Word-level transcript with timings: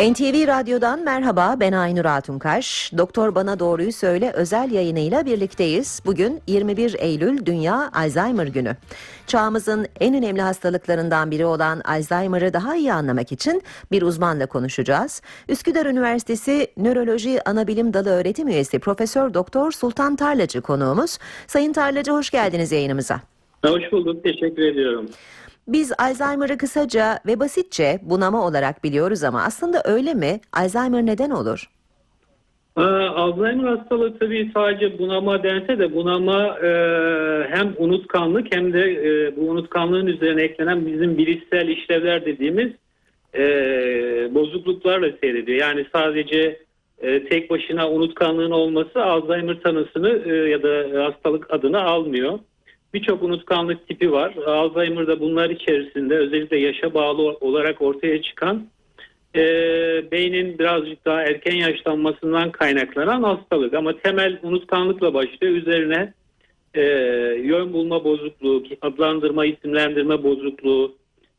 NTV 0.00 0.46
Radyo'dan 0.46 1.04
merhaba 1.04 1.56
ben 1.60 1.72
Aynur 1.72 2.04
Altunkaş. 2.04 2.92
Doktor 2.98 3.34
Bana 3.34 3.58
Doğruyu 3.58 3.92
Söyle 3.92 4.32
özel 4.34 4.70
yayınıyla 4.70 5.26
birlikteyiz. 5.26 6.02
Bugün 6.06 6.40
21 6.46 6.96
Eylül 6.98 7.46
Dünya 7.46 7.90
Alzheimer 7.94 8.46
Günü. 8.46 8.76
Çağımızın 9.26 9.86
en 10.00 10.14
önemli 10.14 10.42
hastalıklarından 10.42 11.30
biri 11.30 11.46
olan 11.46 11.80
Alzheimer'ı 11.84 12.52
daha 12.52 12.76
iyi 12.76 12.92
anlamak 12.92 13.32
için 13.32 13.62
bir 13.92 14.02
uzmanla 14.02 14.46
konuşacağız. 14.46 15.22
Üsküdar 15.48 15.86
Üniversitesi 15.86 16.66
Nöroloji 16.76 17.48
Anabilim 17.48 17.92
Dalı 17.94 18.10
öğretim 18.10 18.48
üyesi 18.48 18.78
Profesör 18.78 19.34
Doktor 19.34 19.72
Sultan 19.72 20.16
Tarlacı 20.16 20.60
konuğumuz. 20.60 21.18
Sayın 21.46 21.72
Tarlacı 21.72 22.12
hoş 22.12 22.30
geldiniz 22.30 22.72
yayınımıza. 22.72 23.20
Hoş 23.66 23.92
bulduk, 23.92 24.24
teşekkür 24.24 24.62
ediyorum. 24.62 25.06
Biz 25.68 25.92
Alzheimer'ı 25.98 26.58
kısaca 26.58 27.18
ve 27.26 27.40
basitçe 27.40 27.98
bunama 28.02 28.46
olarak 28.46 28.84
biliyoruz 28.84 29.24
ama 29.24 29.42
aslında 29.42 29.82
öyle 29.84 30.14
mi? 30.14 30.40
Alzheimer 30.52 31.06
neden 31.06 31.30
olur? 31.30 31.70
Ee, 32.78 32.80
Alzheimer 32.82 33.76
hastalığı 33.76 34.18
tabii 34.18 34.50
sadece 34.54 34.98
bunama 34.98 35.42
dense 35.42 35.78
de 35.78 35.94
bunama 35.94 36.58
e, 36.58 36.68
hem 37.50 37.74
unutkanlık 37.78 38.54
hem 38.54 38.72
de 38.72 38.92
e, 38.92 39.36
bu 39.36 39.40
unutkanlığın 39.40 40.06
üzerine 40.06 40.42
eklenen 40.42 40.86
bizim 40.86 41.18
bilişsel 41.18 41.68
işlevler 41.68 42.26
dediğimiz 42.26 42.72
e, 43.34 43.44
bozukluklarla 44.34 45.08
seyrediyor. 45.20 45.58
Yani 45.58 45.86
sadece 45.92 46.60
e, 46.98 47.24
tek 47.24 47.50
başına 47.50 47.90
unutkanlığın 47.90 48.50
olması 48.50 49.04
Alzheimer 49.04 49.60
tanısını 49.60 50.22
e, 50.26 50.34
ya 50.34 50.62
da 50.62 51.04
hastalık 51.04 51.54
adını 51.54 51.82
almıyor. 51.82 52.38
Birçok 52.94 53.22
unutkanlık 53.22 53.88
tipi 53.88 54.12
var. 54.12 54.34
Alzheimer'da 54.46 55.20
bunlar 55.20 55.50
içerisinde 55.50 56.16
özellikle 56.16 56.58
yaşa 56.58 56.94
bağlı 56.94 57.22
olarak 57.22 57.82
ortaya 57.82 58.22
çıkan 58.22 58.66
e, 59.36 59.40
beynin 60.10 60.58
birazcık 60.58 61.04
daha 61.04 61.22
erken 61.22 61.56
yaşlanmasından 61.56 62.50
kaynaklanan 62.50 63.22
hastalık. 63.22 63.74
Ama 63.74 63.98
temel 63.98 64.38
unutkanlıkla 64.42 65.14
başlıyor. 65.14 65.54
Üzerine 65.54 66.12
e, 66.74 66.82
yön 67.42 67.72
bulma 67.72 68.04
bozukluğu, 68.04 68.64
adlandırma, 68.82 69.46
isimlendirme 69.46 70.22
bozukluğu 70.22 70.96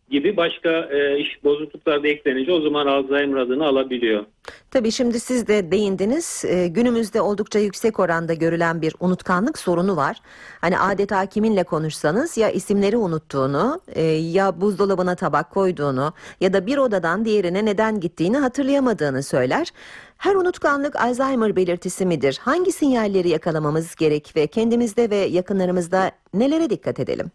gibi 0.10 0.38
başka 0.38 0.70
e, 0.70 1.18
iş 1.18 1.44
bozukluklar 1.44 2.04
da 2.04 2.08
eklenince 2.08 2.52
o 2.52 2.62
zaman 2.62 2.88
Alzheimer 2.88 3.38
adını 3.38 3.66
alabiliyor. 3.66 4.26
Tabii 4.72 4.92
şimdi 4.92 5.20
siz 5.20 5.48
de 5.48 5.72
değindiniz. 5.72 6.46
E, 6.48 6.68
günümüzde 6.68 7.22
oldukça 7.22 7.60
yüksek 7.60 8.00
oranda 8.00 8.34
görülen 8.34 8.82
bir 8.82 8.96
unutkanlık 9.00 9.60
sorunu 9.60 9.96
var. 9.96 10.18
Hani 10.62 10.80
adeta 10.80 11.26
kiminle 11.26 11.64
konuşsanız 11.64 12.38
ya 12.38 12.50
isimleri 12.50 12.98
unuttuğunu 12.98 13.82
e, 13.88 14.02
ya 14.04 14.62
buzdolabına 14.62 15.16
tabak 15.16 15.52
koyduğunu 15.52 16.14
ya 16.42 16.54
da 16.54 16.66
bir 16.66 16.78
odadan 16.78 17.26
diğerine 17.26 17.66
neden 17.66 18.00
gittiğini 18.00 18.38
hatırlayamadığını 18.38 19.24
söyler. 19.24 19.68
Her 20.18 20.36
unutkanlık 20.36 20.96
Alzheimer 20.96 21.56
belirtisi 21.56 22.06
midir? 22.06 22.40
Hangi 22.42 22.72
sinyalleri 22.72 23.30
yakalamamız 23.30 23.96
gerek 23.96 24.34
ve 24.36 24.48
kendimizde 24.48 25.10
ve 25.10 25.16
yakınlarımızda 25.16 26.12
nelere 26.34 26.70
dikkat 26.70 27.00
edelim? 27.00 27.32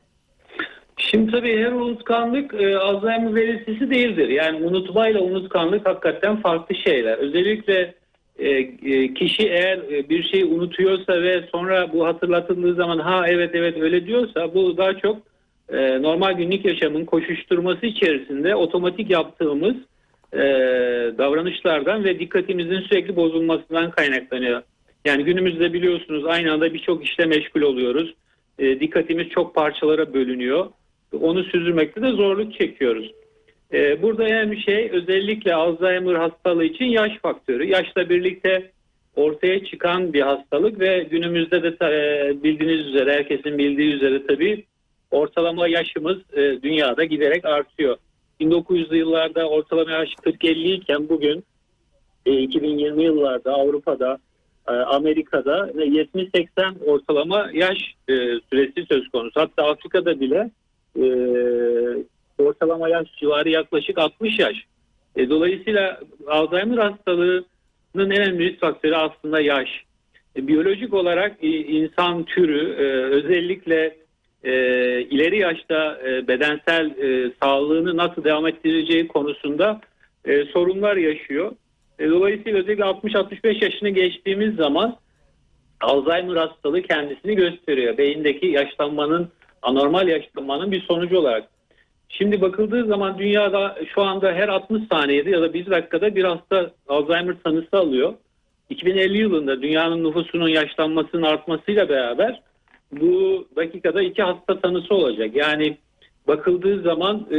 Şimdi 0.97 1.31
tabii 1.31 1.59
her 1.59 1.73
unutkanlık 1.73 2.55
e, 2.55 2.77
Alzheimer 2.77 3.35
belirtisi 3.35 3.91
değildir. 3.91 4.29
Yani 4.29 4.67
unutmayla 4.67 5.21
unutkanlık 5.21 5.87
hakikaten 5.87 6.37
farklı 6.37 6.75
şeyler. 6.75 7.19
Özellikle 7.19 7.95
e, 8.39 8.48
e, 8.48 9.15
kişi 9.15 9.48
eğer 9.48 9.79
e, 9.79 10.09
bir 10.09 10.23
şeyi 10.23 10.45
unutuyorsa 10.45 11.23
ve 11.23 11.45
sonra 11.53 11.93
bu 11.93 12.07
hatırlatıldığı 12.07 12.75
zaman 12.75 12.98
ha 12.98 13.29
evet 13.29 13.51
evet 13.55 13.77
öyle 13.81 14.07
diyorsa 14.07 14.55
bu 14.55 14.77
daha 14.77 14.98
çok 14.98 15.17
e, 15.69 16.03
normal 16.03 16.33
günlük 16.33 16.65
yaşamın 16.65 17.05
koşuşturması 17.05 17.87
içerisinde 17.87 18.55
otomatik 18.55 19.11
yaptığımız 19.11 19.75
e, 20.33 20.39
davranışlardan 21.19 22.05
ve 22.05 22.19
dikkatimizin 22.19 22.81
sürekli 22.81 23.17
bozulmasından 23.17 23.91
kaynaklanıyor. 23.91 24.63
Yani 25.05 25.25
günümüzde 25.25 25.73
biliyorsunuz 25.73 26.25
aynı 26.27 26.53
anda 26.53 26.75
birçok 26.75 27.05
işle 27.05 27.27
meşgul 27.27 27.63
oluyoruz. 27.63 28.15
E, 28.59 28.81
dikkatimiz 28.81 29.29
çok 29.29 29.55
parçalara 29.55 30.14
bölünüyor 30.14 30.67
onu 31.20 31.45
sürdürmekte 31.45 32.02
de 32.02 32.11
zorluk 32.11 32.55
çekiyoruz. 32.55 33.12
Ee, 33.73 34.02
burada 34.02 34.23
önemli 34.23 34.62
şey 34.62 34.90
özellikle 34.92 35.55
Alzheimer 35.55 36.14
hastalığı 36.14 36.64
için 36.64 36.84
yaş 36.84 37.18
faktörü. 37.23 37.64
Yaşla 37.64 38.08
birlikte 38.08 38.70
ortaya 39.17 39.64
çıkan 39.64 40.12
bir 40.12 40.20
hastalık 40.20 40.80
ve 40.80 41.06
günümüzde 41.11 41.62
de 41.62 41.68
e, 41.68 42.42
bildiğiniz 42.42 42.86
üzere 42.86 43.12
herkesin 43.12 43.58
bildiği 43.58 43.92
üzere 43.92 44.27
tabii 44.27 44.64
ortalama 45.11 45.68
yaşımız 45.68 46.18
e, 46.33 46.62
dünyada 46.62 47.05
giderek 47.05 47.44
artıyor. 47.44 47.96
1900'lü 48.40 48.96
yıllarda 48.96 49.48
ortalama 49.48 49.90
yaş 49.90 50.08
40-50 50.08 50.73
iken 50.73 51.08
bugün 51.08 51.44
2020 52.27 53.02
e, 53.02 53.05
yıllarda 53.05 53.55
Avrupa'da 53.55 54.18
Amerika'da 54.86 55.68
70-80 55.68 56.84
ortalama 56.84 57.50
yaş 57.52 57.79
süresi 58.50 58.86
söz 58.89 59.08
konusu. 59.08 59.40
Hatta 59.40 59.62
Afrika'da 59.64 60.20
bile 60.20 60.50
e, 60.98 61.05
ortalama 62.39 62.89
yaş 62.89 63.08
civarı 63.17 63.48
yaklaşık 63.48 63.98
60 63.98 64.39
yaş. 64.39 64.57
E, 65.17 65.30
dolayısıyla 65.30 66.01
Alzheimer 66.27 66.79
hastalığının 66.79 67.45
en 67.95 68.11
önemli 68.11 68.51
risk 68.51 68.61
faktörü 68.61 68.95
aslında 68.95 69.41
yaş. 69.41 69.69
E, 70.36 70.47
biyolojik 70.48 70.95
olarak 70.95 71.45
e, 71.45 71.48
insan 71.48 72.25
türü 72.25 72.73
e, 72.73 72.85
özellikle 73.17 73.97
e, 74.45 74.53
ileri 75.01 75.39
yaşta 75.39 75.98
e, 76.07 76.29
bedensel 76.29 76.91
e, 76.91 77.33
sağlığını 77.42 77.97
nasıl 77.97 78.24
devam 78.24 78.47
ettireceği 78.47 79.09
konusunda 79.09 79.80
e, 80.24 80.45
sorunlar 80.45 80.97
yaşıyor. 80.97 81.53
E, 81.98 82.11
dolayısıyla 82.11 82.59
özellikle 82.59 82.85
60-65 82.85 83.64
yaşını 83.64 83.89
geçtiğimiz 83.89 84.55
zaman 84.57 84.97
Alzheimer 85.80 86.36
hastalığı 86.36 86.83
kendisini 86.83 87.35
gösteriyor. 87.35 87.98
Beyindeki 87.98 88.47
yaşlanmanın 88.47 89.29
anormal 89.62 90.08
yaşlanmanın 90.08 90.73
bir 90.73 90.83
sonucu 90.83 91.18
olarak. 91.18 91.48
Şimdi 92.08 92.40
bakıldığı 92.40 92.86
zaman 92.86 93.18
dünyada 93.18 93.78
şu 93.95 94.02
anda 94.02 94.33
her 94.33 94.48
60 94.48 94.83
saniyede 94.92 95.30
ya 95.30 95.42
da 95.42 95.55
1 95.55 95.67
dakikada 95.67 96.17
bir 96.17 96.24
hasta 96.24 96.70
Alzheimer 96.89 97.36
tanısı 97.45 97.77
alıyor. 97.77 98.14
2050 98.70 99.18
yılında 99.18 99.62
dünyanın 99.62 100.05
nüfusunun 100.05 100.48
yaşlanmasının 100.48 101.23
artmasıyla 101.23 101.89
beraber 101.89 102.42
bu 102.92 103.46
dakikada 103.56 104.02
iki 104.02 104.23
hasta 104.23 104.61
tanısı 104.61 104.95
olacak. 104.95 105.36
Yani 105.36 105.77
bakıldığı 106.29 106.83
zaman 106.83 107.27
e, 107.30 107.39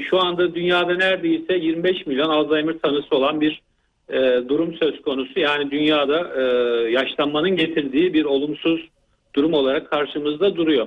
şu 0.00 0.20
anda 0.20 0.54
dünyada 0.54 0.94
neredeyse 0.94 1.54
25 1.54 2.06
milyon 2.06 2.28
Alzheimer 2.28 2.78
tanısı 2.78 3.16
olan 3.16 3.40
bir 3.40 3.62
e, 4.08 4.48
durum 4.48 4.74
söz 4.74 5.02
konusu. 5.02 5.40
Yani 5.40 5.70
dünyada 5.70 6.30
e, 6.36 6.42
yaşlanmanın 6.90 7.56
getirdiği 7.56 8.14
bir 8.14 8.24
olumsuz 8.24 8.88
durum 9.34 9.54
olarak 9.54 9.90
karşımızda 9.90 10.56
duruyor. 10.56 10.86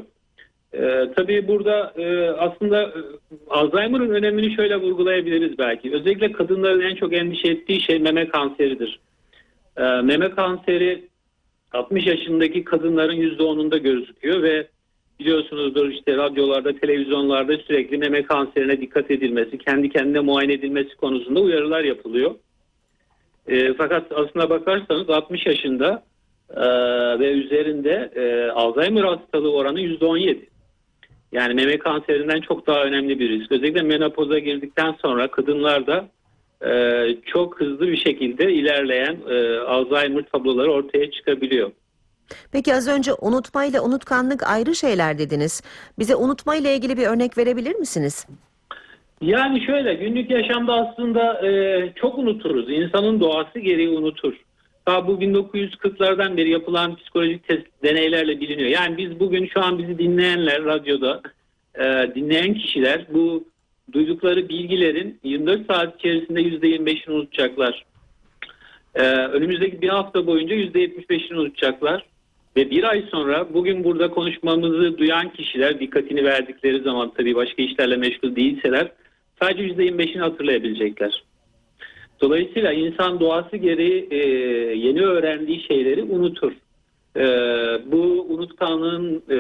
Ee, 0.74 1.10
tabii 1.16 1.48
burada 1.48 1.94
e, 1.98 2.30
aslında 2.30 2.84
e, 2.84 2.92
Alzheimer'ın 3.50 4.10
önemini 4.10 4.56
şöyle 4.56 4.76
vurgulayabiliriz 4.76 5.58
belki. 5.58 5.94
Özellikle 5.94 6.32
kadınların 6.32 6.82
en 6.82 6.96
çok 6.96 7.14
endişe 7.14 7.48
ettiği 7.48 7.82
şey 7.82 8.00
meme 8.00 8.28
kanseridir. 8.28 9.00
Ee, 9.78 9.84
meme 9.84 10.30
kanseri 10.30 11.04
60 11.72 12.08
yaşındaki 12.08 12.64
kadınların 12.64 13.16
%10'unda 13.16 13.78
gözüküyor 13.78 14.44
ve 14.44 14.68
biliyorsunuzdur 15.20 15.90
işte 15.90 16.18
radyolarda, 16.18 16.76
televizyonlarda 16.80 17.58
sürekli 17.58 17.98
meme 17.98 18.24
kanserine 18.24 18.82
dikkat 18.82 19.12
edilmesi, 19.12 19.58
kendi 19.58 19.90
kendine 19.90 20.20
muayene 20.20 20.54
edilmesi 20.54 20.96
konusunda 20.96 21.40
uyarılar 21.40 21.84
yapılıyor. 21.84 22.36
E, 23.48 23.74
fakat 23.74 24.12
aslına 24.12 24.50
bakarsanız 24.50 25.10
60 25.10 25.46
yaşında 25.46 26.04
e, 26.56 26.62
ve 27.20 27.32
üzerinde 27.32 28.12
e, 28.16 28.52
Alzheimer 28.52 29.04
hastalığı 29.04 29.54
oranı 29.54 29.82
%17. 29.82 30.53
Yani 31.34 31.54
meme 31.54 31.78
kanserinden 31.78 32.42
çok 32.42 32.68
daha 32.68 32.84
önemli 32.84 33.20
bir 33.20 33.30
risk. 33.30 33.52
Özellikle 33.52 33.82
menopoza 33.82 34.40
girdikten 34.40 34.96
sonra 35.02 35.32
kadınlarda 35.32 36.08
e, 36.66 37.06
çok 37.26 37.60
hızlı 37.60 37.88
bir 37.88 37.98
şekilde 37.98 38.54
ilerleyen 38.54 39.18
e, 39.30 39.58
Alzheimer 39.58 40.24
tabloları 40.24 40.72
ortaya 40.72 41.12
çıkabiliyor. 41.12 41.72
Peki 42.52 42.74
az 42.74 42.88
önce 42.88 43.14
unutma 43.14 43.66
ile 43.66 43.82
unutkanlık 43.82 44.44
ayrı 44.52 44.76
şeyler 44.76 45.18
dediniz. 45.18 45.62
Bize 46.00 46.16
unutma 46.16 46.56
ile 46.56 46.76
ilgili 46.76 46.98
bir 46.98 47.08
örnek 47.08 47.38
verebilir 47.38 47.76
misiniz? 47.76 48.28
Yani 49.22 49.66
şöyle 49.66 49.94
günlük 49.94 50.32
yaşamda 50.32 50.74
aslında 50.74 51.48
e, 51.48 51.94
çok 51.96 52.18
unuturuz. 52.18 52.72
İnsanın 52.72 53.20
doğası 53.20 53.60
gereği 53.60 53.90
unutur. 53.90 54.34
Daha 54.88 55.08
bu 55.08 55.12
1940'lardan 55.12 56.38
beri 56.38 56.50
yapılan 56.50 56.96
psikolojik 56.96 57.48
test 57.48 57.66
deneylerle 57.84 58.40
biliniyor. 58.40 58.70
Yani 58.70 58.98
biz 58.98 59.20
bugün 59.20 59.46
şu 59.46 59.62
an 59.62 59.78
bizi 59.78 59.98
dinleyenler 59.98 60.64
radyoda 60.64 61.22
e, 61.76 61.84
dinleyen 62.16 62.54
kişiler 62.54 63.06
bu 63.14 63.44
duydukları 63.92 64.50
bilgilerin 64.50 65.20
24 65.24 65.68
saat 65.68 66.00
içerisinde 66.00 66.42
%25'ini 66.42 67.12
unutacaklar. 67.12 67.86
E, 68.96 69.04
önümüzdeki 69.08 69.82
bir 69.82 69.90
hafta 69.90 70.28
boyunca 70.28 70.56
%75'ini 70.56 71.36
unutacaklar. 71.36 72.06
Ve 72.56 72.70
bir 72.70 72.84
ay 72.84 73.06
sonra 73.12 73.54
bugün 73.54 73.84
burada 73.84 74.10
konuşmamızı 74.10 74.98
duyan 74.98 75.34
kişiler 75.34 75.80
dikkatini 75.80 76.24
verdikleri 76.24 76.80
zaman 76.80 77.12
tabii 77.18 77.36
başka 77.36 77.62
işlerle 77.62 77.98
meşgul 77.98 78.36
değilseler 78.36 78.92
sadece 79.42 79.64
%25'ini 79.64 80.20
hatırlayabilecekler. 80.20 81.24
Dolayısıyla 82.24 82.74
insan 82.74 83.20
doğası 83.20 83.58
gereği 83.58 84.08
e, 84.12 84.18
yeni 84.78 85.02
öğrendiği 85.02 85.64
şeyleri 85.68 86.04
unutur. 86.04 86.52
E, 87.18 87.24
bu 87.92 88.26
unutkanlığın 88.30 89.24
e, 89.30 89.36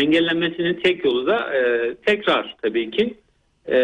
engellenmesinin 0.00 0.74
tek 0.74 1.04
yolu 1.04 1.26
da 1.26 1.54
e, 1.54 1.94
tekrar 1.94 2.56
tabii 2.62 2.90
ki. 2.90 3.14
E, 3.68 3.78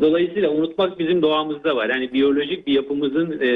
dolayısıyla 0.00 0.50
unutmak 0.50 0.98
bizim 0.98 1.22
doğamızda 1.22 1.76
var. 1.76 1.88
Yani 1.88 2.12
biyolojik 2.12 2.66
bir 2.66 2.72
yapımızın 2.72 3.40
e, 3.40 3.46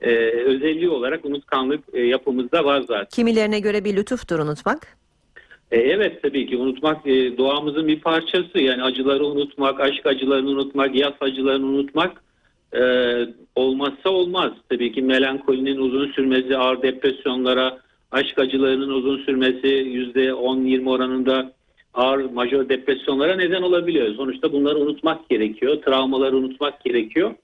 e, 0.00 0.14
özelliği 0.30 0.88
olarak 0.88 1.24
unutkanlık 1.24 1.80
e, 1.92 2.00
yapımızda 2.00 2.64
var 2.64 2.80
zaten. 2.80 3.08
Kimilerine 3.12 3.60
göre 3.60 3.84
bir 3.84 3.96
lütuftur 3.96 4.38
unutmak. 4.38 4.96
E, 5.70 5.78
evet 5.78 6.22
tabii 6.22 6.46
ki 6.46 6.56
unutmak 6.56 7.06
e, 7.06 7.38
doğamızın 7.38 7.88
bir 7.88 8.00
parçası. 8.00 8.58
Yani 8.58 8.82
acıları 8.82 9.26
unutmak, 9.26 9.80
aşk 9.80 10.06
acılarını 10.06 10.50
unutmak, 10.50 10.94
yas 10.94 11.14
acılarını 11.20 11.66
unutmak 11.66 12.27
e, 12.74 12.82
olmazsa 13.54 14.10
olmaz. 14.10 14.52
Tabii 14.68 14.92
ki 14.92 15.02
melankolinin 15.02 15.76
uzun 15.76 16.12
sürmesi, 16.12 16.56
ağır 16.56 16.82
depresyonlara, 16.82 17.78
aşk 18.10 18.38
acılarının 18.38 18.88
uzun 18.88 19.18
sürmesi 19.18 19.66
%10-20 19.66 20.88
oranında 20.88 21.52
ağır 21.94 22.24
majör 22.24 22.68
depresyonlara 22.68 23.36
neden 23.36 23.62
olabiliyor. 23.62 24.14
Sonuçta 24.14 24.52
bunları 24.52 24.78
unutmak 24.78 25.28
gerekiyor. 25.28 25.82
Travmaları 25.82 26.36
unutmak 26.36 26.84
gerekiyor. 26.84 27.34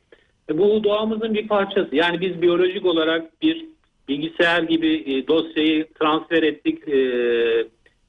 E, 0.50 0.58
bu 0.58 0.84
doğamızın 0.84 1.34
bir 1.34 1.48
parçası. 1.48 1.96
Yani 1.96 2.20
biz 2.20 2.42
biyolojik 2.42 2.86
olarak 2.86 3.42
bir 3.42 3.66
bilgisayar 4.08 4.62
gibi 4.62 5.04
e, 5.06 5.26
dosyayı 5.26 5.86
transfer 6.00 6.42
ettik 6.42 6.88
e, 6.88 6.98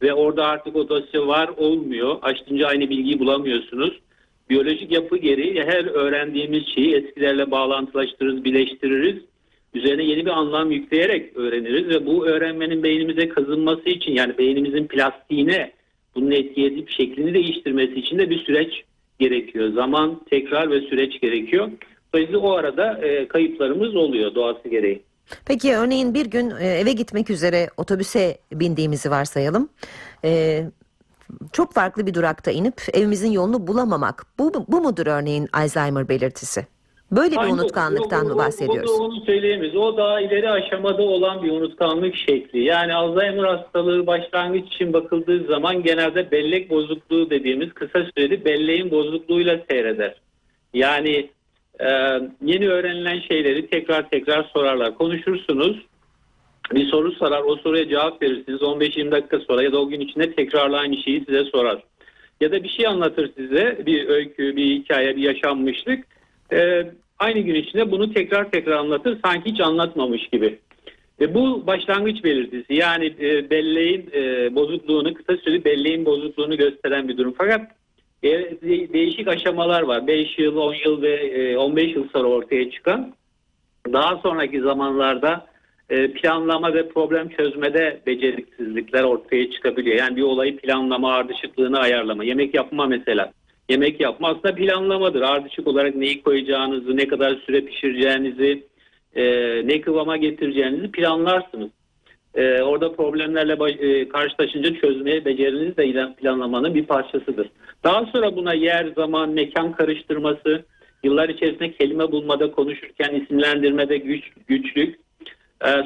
ve 0.01 0.13
orada 0.13 0.45
artık 0.45 0.75
o 0.75 0.89
dosya 0.89 1.27
var 1.27 1.47
olmuyor. 1.57 2.17
Açtınca 2.21 2.67
aynı 2.67 2.89
bilgiyi 2.89 3.19
bulamıyorsunuz. 3.19 3.99
Biyolojik 4.49 4.91
yapı 4.91 5.17
gereği 5.17 5.63
her 5.63 5.85
öğrendiğimiz 5.85 6.63
şeyi 6.75 6.95
eskilerle 6.95 7.51
bağlantılaştırırız, 7.51 8.43
birleştiririz. 8.43 9.23
Üzerine 9.73 10.03
yeni 10.03 10.25
bir 10.25 10.31
anlam 10.31 10.71
yükleyerek 10.71 11.37
öğreniriz 11.37 11.87
ve 11.89 12.05
bu 12.05 12.27
öğrenmenin 12.27 12.83
beynimize 12.83 13.29
kazınması 13.29 13.89
için 13.89 14.11
yani 14.11 14.37
beynimizin 14.37 14.87
plastiğine 14.87 15.71
bunun 16.15 16.31
etki 16.31 16.65
edip 16.65 16.89
şeklini 16.89 17.33
değiştirmesi 17.33 17.95
için 17.95 18.17
de 18.17 18.29
bir 18.29 18.39
süreç 18.39 18.83
gerekiyor. 19.19 19.73
Zaman, 19.73 20.21
tekrar 20.29 20.71
ve 20.71 20.81
süreç 20.81 21.21
gerekiyor. 21.21 21.71
Dolayısıyla 22.13 22.39
o 22.39 22.51
arada 22.51 22.97
e, 22.97 23.27
kayıplarımız 23.27 23.95
oluyor 23.95 24.35
doğası 24.35 24.69
gereği. 24.69 25.01
Peki 25.45 25.75
örneğin 25.75 26.13
bir 26.13 26.25
gün 26.25 26.49
e, 26.49 26.67
eve 26.67 26.91
gitmek 26.91 27.29
üzere 27.29 27.69
otobüse 27.77 28.37
bindiğimizi 28.51 29.11
varsayalım. 29.11 29.69
E, 30.25 30.61
çok 31.53 31.73
farklı 31.73 32.07
bir 32.07 32.13
durakta 32.13 32.51
inip 32.51 32.81
evimizin 32.93 33.31
yolunu 33.31 33.67
bulamamak. 33.67 34.25
Bu, 34.39 34.65
bu 34.67 34.81
mudur 34.81 35.07
örneğin 35.07 35.47
Alzheimer 35.53 36.09
belirtisi? 36.09 36.67
Böyle 37.11 37.31
bir 37.31 37.37
Aynı 37.37 37.53
unutkanlıktan 37.53 38.25
o- 38.25 38.27
mı 38.27 38.33
o- 38.33 38.37
bahsediyoruz? 38.37 38.91
O, 38.91 39.03
onu 39.03 39.21
söyleyemeyiz. 39.25 39.75
O 39.75 39.97
daha 39.97 40.21
ileri 40.21 40.49
aşamada 40.49 41.01
olan 41.03 41.43
bir 41.43 41.51
unutkanlık 41.51 42.15
şekli. 42.15 42.63
Yani 42.63 42.93
Alzheimer 42.93 43.43
hastalığı 43.43 44.07
başlangıç 44.07 44.67
için 44.73 44.93
bakıldığı 44.93 45.47
zaman 45.47 45.83
genelde 45.83 46.31
bellek 46.31 46.69
bozukluğu 46.69 47.29
dediğimiz 47.29 47.73
kısa 47.73 47.99
süreli 48.17 48.45
belleğin 48.45 48.91
bozukluğuyla 48.91 49.59
seyreder. 49.69 50.15
Yani 50.73 51.29
e, 51.79 51.87
yeni 52.41 52.69
öğrenilen 52.69 53.19
şeyleri 53.19 53.67
tekrar 53.69 54.09
tekrar 54.09 54.43
sorarlar. 54.43 54.95
Konuşursunuz. 54.97 55.85
Bir 56.73 56.87
soru 56.87 57.11
sorar. 57.11 57.41
O 57.41 57.55
soruya 57.55 57.89
cevap 57.89 58.21
verirsiniz. 58.21 58.61
15-20 58.61 59.11
dakika 59.11 59.39
sonra 59.39 59.63
ya 59.63 59.71
da 59.71 59.81
o 59.81 59.87
gün 59.87 59.99
içinde 59.99 60.31
tekrarla 60.31 60.77
aynı 60.77 60.97
şeyi 60.97 61.25
size 61.25 61.43
sorar. 61.43 61.83
Ya 62.41 62.51
da 62.51 62.63
bir 62.63 62.69
şey 62.69 62.87
anlatır 62.87 63.31
size. 63.37 63.81
Bir 63.85 64.07
öykü, 64.07 64.55
bir 64.55 64.65
hikaye, 64.65 65.15
bir 65.15 65.21
yaşanmışlık. 65.21 66.07
Ee, 66.53 66.91
aynı 67.19 67.39
gün 67.39 67.55
içinde 67.55 67.91
bunu 67.91 68.13
tekrar 68.13 68.51
tekrar 68.51 68.71
anlatır. 68.71 69.19
Sanki 69.25 69.51
hiç 69.51 69.61
anlatmamış 69.61 70.27
gibi. 70.27 70.59
Ve 71.19 71.33
bu 71.33 71.67
başlangıç 71.67 72.23
belirtisi. 72.23 72.73
Yani 72.73 73.05
e, 73.19 73.49
belleğin 73.49 74.09
e, 74.13 74.55
bozukluğunu, 74.55 75.13
kısa 75.13 75.37
süreli 75.37 75.65
belleğin 75.65 76.05
bozukluğunu 76.05 76.57
gösteren 76.57 77.07
bir 77.07 77.17
durum. 77.17 77.35
Fakat 77.37 77.71
e, 78.23 78.29
de- 78.29 78.93
değişik 78.93 79.27
aşamalar 79.27 79.81
var. 79.81 80.07
5 80.07 80.39
yıl, 80.39 80.57
10 80.57 80.73
yıl 80.85 81.01
ve 81.01 81.13
e, 81.13 81.57
15 81.57 81.95
yıl 81.95 82.09
sonra 82.09 82.27
ortaya 82.27 82.71
çıkan. 82.71 83.13
Daha 83.93 84.17
sonraki 84.17 84.61
zamanlarda 84.61 85.31
e, 85.31 85.54
planlama 85.89 86.73
ve 86.73 86.89
problem 86.89 87.29
çözmede 87.29 88.01
beceriksizlikler 88.05 89.03
ortaya 89.03 89.51
çıkabiliyor. 89.51 89.97
Yani 89.97 90.15
bir 90.15 90.21
olayı 90.21 90.57
planlama, 90.57 91.13
ardışıklığını 91.13 91.79
ayarlama. 91.79 92.23
Yemek 92.23 92.55
yapma 92.55 92.85
mesela. 92.85 93.31
Yemek 93.69 93.99
yapma 93.99 94.27
aslında 94.27 94.55
planlamadır. 94.55 95.21
Ardışık 95.21 95.67
olarak 95.67 95.95
neyi 95.95 96.23
koyacağınızı, 96.23 96.97
ne 96.97 97.07
kadar 97.07 97.35
süre 97.35 97.61
pişireceğinizi, 97.61 98.63
e, 99.15 99.23
ne 99.67 99.81
kıvama 99.81 100.17
getireceğinizi 100.17 100.91
planlarsınız. 100.91 101.69
E, 102.35 102.61
orada 102.61 102.91
problemlerle 102.91 103.57
e, 103.71 104.09
karşılaşınca 104.09 104.75
çözmeye 104.75 105.25
beceriniz 105.25 105.77
de 105.77 106.13
planlamanın 106.17 106.75
bir 106.75 106.85
parçasıdır. 106.85 107.49
Daha 107.83 108.05
sonra 108.05 108.35
buna 108.35 108.53
yer, 108.53 108.91
zaman, 108.95 109.29
mekan 109.29 109.71
karıştırması, 109.71 110.65
yıllar 111.03 111.29
içerisinde 111.29 111.71
kelime 111.71 112.11
bulmada, 112.11 112.51
konuşurken 112.51 113.15
isimlendirmede 113.15 113.97
güç, 113.97 114.23
güçlük, 114.47 114.95
e, 114.95 114.99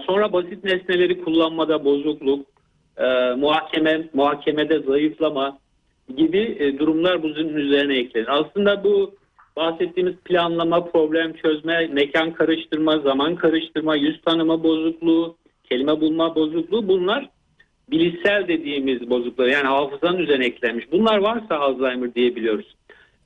sonra 0.08 0.34
basit 0.34 0.64
nesneleri 0.64 1.24
kullanmada 1.24 1.86
bozukluk, 1.86 2.46
e, 2.98 3.34
muhakeme, 3.38 4.10
muhakemede 4.14 4.80
zayıflama 4.80 5.58
gibi 6.18 6.58
e, 6.60 6.80
durumlar 6.80 7.24
bunun 7.24 7.54
üzerine 7.54 7.98
eklenir. 7.98 8.28
Aslında 8.40 8.84
bu 8.84 9.16
bahsettiğimiz 9.56 10.16
planlama, 10.16 10.86
problem 10.86 11.34
çözme, 11.34 11.88
mekan 11.88 12.34
karıştırma, 12.34 13.00
zaman 13.00 13.36
karıştırma, 13.36 13.96
yüz 13.96 14.22
tanıma 14.22 14.64
bozukluğu, 14.64 15.38
kelime 15.64 16.02
bulma 16.02 16.36
bozukluğu 16.36 16.88
bunlar 16.88 17.30
bilişsel 17.92 18.48
dediğimiz 18.48 19.10
bozukluklar 19.10 19.48
yani 19.48 19.68
hafızanın 19.68 20.18
üzerine 20.18 20.46
eklenmiş. 20.46 20.92
Bunlar 20.92 21.18
varsa 21.18 21.56
Alzheimer 21.56 22.16
diyebiliyoruz. 22.16 22.76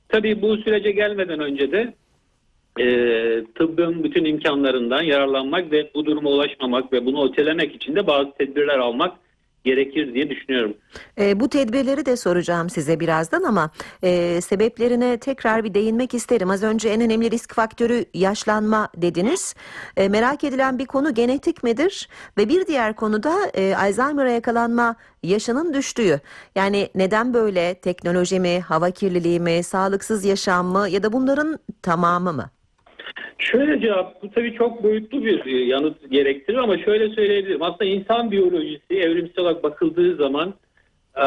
Tabii 0.10 0.42
bu 0.42 0.58
sürece 0.58 0.92
gelmeden 0.92 1.40
önce 1.40 1.72
de 1.72 1.94
e, 2.80 2.86
tıbbın 3.56 4.04
bütün 4.04 4.26
imkanlarından 4.26 5.02
yararlanmak 5.02 5.72
ve 5.72 5.92
bu 5.96 6.06
duruma 6.06 6.30
ulaşmamak 6.30 6.94
ve 6.94 7.06
bunu 7.06 7.30
ötelemek 7.30 7.76
için 7.76 7.96
de 7.96 8.08
bazı 8.08 8.32
tedbirler 8.32 8.80
almak 8.80 9.14
gerekir 9.64 10.14
diye 10.14 10.30
düşünüyorum. 10.30 10.74
E, 11.20 11.40
bu 11.40 11.50
tedbirleri 11.50 12.06
de 12.06 12.18
soracağım 12.18 12.70
size 12.70 13.00
birazdan 13.00 13.44
ama 13.44 13.70
e, 14.04 14.42
sebeplerine 14.42 15.18
tekrar 15.18 15.64
bir 15.64 15.74
değinmek 15.74 16.14
isterim. 16.14 16.50
Az 16.50 16.64
önce 16.64 16.90
en 16.90 17.02
önemli 17.02 17.32
risk 17.32 17.54
faktörü 17.56 18.06
yaşlanma 18.14 18.90
dediniz. 18.98 19.56
E, 19.98 20.10
merak 20.10 20.44
edilen 20.44 20.80
bir 20.80 20.86
konu 20.86 21.14
genetik 21.14 21.64
midir? 21.64 22.10
Ve 22.38 22.50
bir 22.50 22.68
diğer 22.68 22.96
konu 22.96 23.24
da 23.24 23.36
e, 23.54 23.76
Alzheimer'a 23.76 24.30
yakalanma 24.30 24.96
yaşının 25.24 25.74
düştüğü. 25.74 26.22
Yani 26.56 26.90
neden 26.96 27.34
böyle? 27.34 27.74
Teknoloji 27.74 28.40
mi, 28.40 28.60
hava 28.60 28.92
kirliliği 28.92 29.40
mi, 29.40 29.64
sağlıksız 29.64 30.26
yaşam 30.26 30.66
mı 30.66 30.90
ya 30.90 31.04
da 31.04 31.14
bunların 31.14 31.60
tamamı 31.82 32.34
mı? 32.34 32.50
Şöyle 33.38 33.80
cevap, 33.80 34.24
bu 34.24 34.32
tabii 34.32 34.54
çok 34.54 34.84
boyutlu 34.84 35.26
bir 35.26 35.46
e, 35.46 35.66
yanıt 35.66 36.12
gerektirir 36.12 36.58
ama 36.58 36.78
şöyle 36.78 37.10
söyleyebilirim. 37.10 37.64
Aslında 37.64 37.86
insan 37.86 38.32
biyolojisi 38.32 38.94
evrimsel 38.94 39.40
olarak 39.40 39.64
bakıldığı 39.64 40.16
zaman 40.16 40.54
e, 41.16 41.26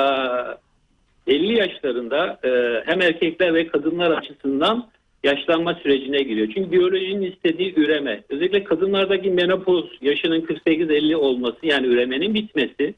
50 1.27 1.59
yaşlarında 1.59 2.39
e, 2.45 2.83
hem 2.87 3.01
erkekler 3.03 3.55
ve 3.55 3.67
kadınlar 3.67 4.11
açısından 4.11 4.89
yaşlanma 5.25 5.75
sürecine 5.75 6.23
giriyor. 6.23 6.49
Çünkü 6.55 6.73
biyolojinin 6.73 7.33
istediği 7.33 7.75
üreme, 7.81 8.23
özellikle 8.29 8.65
kadınlardaki 8.65 9.31
menopoz 9.31 9.85
yaşının 10.01 10.41
48-50 10.41 11.17
olması 11.17 11.59
yani 11.63 11.87
üremenin 11.87 12.35
bitmesi 12.35 12.95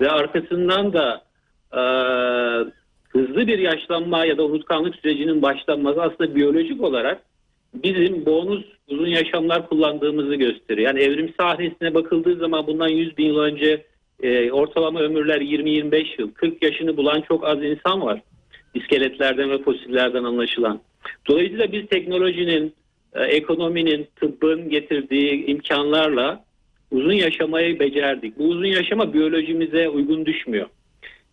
ve 0.00 0.10
arkasından 0.10 0.92
da 0.92 1.22
e, 1.72 1.82
hızlı 3.08 3.46
bir 3.46 3.58
yaşlanma 3.58 4.24
ya 4.24 4.38
da 4.38 4.44
unutkanlık 4.44 4.96
sürecinin 4.96 5.42
başlanması 5.42 6.02
aslında 6.02 6.34
biyolojik 6.34 6.80
olarak 6.80 7.22
bizim 7.82 8.26
bonus 8.26 8.64
uzun 8.88 9.06
yaşamlar 9.06 9.68
kullandığımızı 9.68 10.34
gösteriyor. 10.34 10.88
Yani 10.88 11.00
evrim 11.00 11.34
sahnesine 11.40 11.94
bakıldığı 11.94 12.36
zaman 12.36 12.66
bundan 12.66 12.88
100 12.88 13.18
bin 13.18 13.26
yıl 13.26 13.38
önce 13.38 13.84
e, 14.22 14.50
ortalama 14.50 15.00
ömürler 15.00 15.40
20-25 15.40 16.20
yıl. 16.20 16.30
40 16.32 16.62
yaşını 16.62 16.96
bulan 16.96 17.20
çok 17.20 17.44
az 17.44 17.62
insan 17.62 18.00
var. 18.00 18.22
İskeletlerden 18.74 19.50
ve 19.50 19.62
fosillerden 19.62 20.24
anlaşılan. 20.24 20.80
Dolayısıyla 21.28 21.72
biz 21.72 21.86
teknolojinin, 21.86 22.74
e, 23.14 23.22
ekonominin, 23.22 24.06
tıbbın 24.20 24.68
getirdiği 24.68 25.46
imkanlarla 25.46 26.44
uzun 26.90 27.12
yaşamayı 27.12 27.80
becerdik. 27.80 28.38
Bu 28.38 28.44
uzun 28.44 28.66
yaşama 28.66 29.12
biyolojimize 29.12 29.88
uygun 29.88 30.26
düşmüyor. 30.26 30.66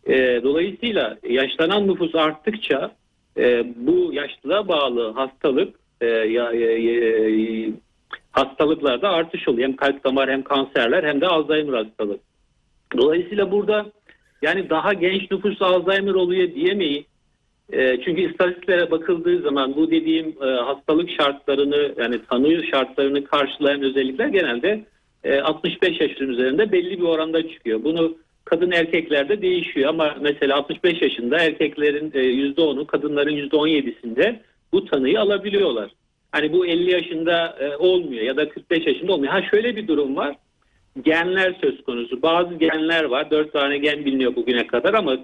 E, 0.07 0.41
dolayısıyla 0.43 1.17
yaşlanan 1.29 1.87
nüfus 1.87 2.15
arttıkça 2.15 2.91
e, 3.37 3.65
bu 3.75 4.13
yaşlılığa 4.13 4.67
bağlı 4.67 5.11
hastalık 5.11 5.82
e, 6.03 6.07
ya- 6.07 6.53
ya- 6.53 7.73
hastalıklarda 8.31 9.09
artış 9.09 9.47
oluyor. 9.47 9.67
Hem 9.67 9.75
kalp 9.75 10.03
damar 10.03 10.29
hem 10.29 10.43
kanserler 10.43 11.03
hem 11.03 11.21
de 11.21 11.27
Alzheimer 11.27 11.73
hastalığı. 11.73 12.17
Dolayısıyla 12.97 13.51
burada 13.51 13.85
yani 14.41 14.69
daha 14.69 14.93
genç 14.93 15.31
nüfus 15.31 15.61
Alzheimer 15.61 16.13
oluyor 16.13 16.55
diyemeyiz. 16.55 17.03
E, 17.73 18.01
çünkü 18.05 18.31
istatistiklere 18.31 18.91
bakıldığı 18.91 19.41
zaman 19.41 19.75
bu 19.75 19.91
dediğim 19.91 20.35
e, 20.41 20.45
hastalık 20.45 21.09
şartlarını 21.09 21.93
yani 21.97 22.19
tanı 22.29 22.63
şartlarını 22.63 23.23
karşılayan 23.23 23.81
özellikler 23.81 24.27
genelde 24.27 24.85
e, 25.23 25.39
65 25.39 26.01
yaşın 26.01 26.29
üzerinde 26.29 26.71
belli 26.71 26.97
bir 26.99 27.05
oranda 27.05 27.49
çıkıyor. 27.49 27.83
Bunu 27.83 28.17
kadın 28.45 28.71
erkeklerde 28.71 29.41
değişiyor 29.41 29.89
ama 29.89 30.15
mesela 30.21 30.55
65 30.55 31.01
yaşında 31.01 31.39
erkeklerin 31.39 32.11
e, 32.13 32.19
%10'u 32.19 32.87
kadınların 32.87 33.49
%17'sinde 33.49 34.39
bu 34.73 34.85
tanıyı 34.85 35.21
alabiliyorlar. 35.21 35.91
Hani 36.31 36.53
bu 36.53 36.65
50 36.65 36.91
yaşında 36.91 37.57
e, 37.59 37.75
olmuyor 37.77 38.23
ya 38.23 38.37
da 38.37 38.49
45 38.49 38.87
yaşında 38.87 39.13
olmuyor. 39.13 39.33
Ha 39.33 39.41
şöyle 39.51 39.75
bir 39.75 39.87
durum 39.87 40.15
var. 40.15 40.35
Genler 41.01 41.55
söz 41.61 41.83
konusu. 41.83 42.21
Bazı 42.21 42.53
genler 42.53 43.03
var. 43.03 43.31
4 43.31 43.53
tane 43.53 43.77
gen 43.77 44.05
biliniyor 44.05 44.35
bugüne 44.35 44.67
kadar 44.67 44.93
ama 44.93 45.17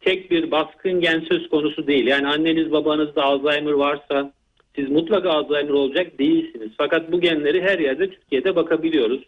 tek 0.00 0.30
bir 0.30 0.50
baskın 0.50 1.00
gen 1.00 1.20
söz 1.20 1.48
konusu 1.48 1.86
değil. 1.86 2.06
Yani 2.06 2.28
anneniz 2.28 2.72
babanızda 2.72 3.22
Alzheimer 3.22 3.72
varsa 3.72 4.32
siz 4.76 4.90
mutlaka 4.90 5.30
Alzheimer 5.30 5.72
olacak 5.72 6.18
değilsiniz. 6.18 6.70
Fakat 6.78 7.12
bu 7.12 7.20
genleri 7.20 7.62
her 7.62 7.78
yerde 7.78 8.10
Türkiye'de 8.10 8.56
bakabiliyoruz. 8.56 9.22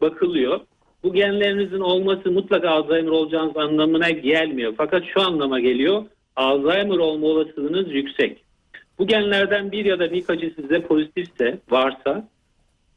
Bakılıyor. 0.00 0.60
Bu 1.02 1.14
genlerinizin 1.14 1.80
olması 1.80 2.30
mutlaka 2.30 2.70
Alzheimer 2.70 3.10
olacağınız 3.10 3.56
anlamına 3.56 4.10
gelmiyor. 4.10 4.74
Fakat 4.76 5.04
şu 5.14 5.20
anlama 5.22 5.60
geliyor. 5.60 6.04
Alzheimer 6.36 6.98
olma 6.98 7.26
olasılığınız 7.26 7.94
yüksek. 7.94 8.43
Bu 8.98 9.06
genlerden 9.06 9.72
bir 9.72 9.84
ya 9.84 9.98
da 9.98 10.12
birkaçı 10.12 10.52
sizde 10.56 10.82
pozitifse 10.82 11.58
varsa 11.70 12.28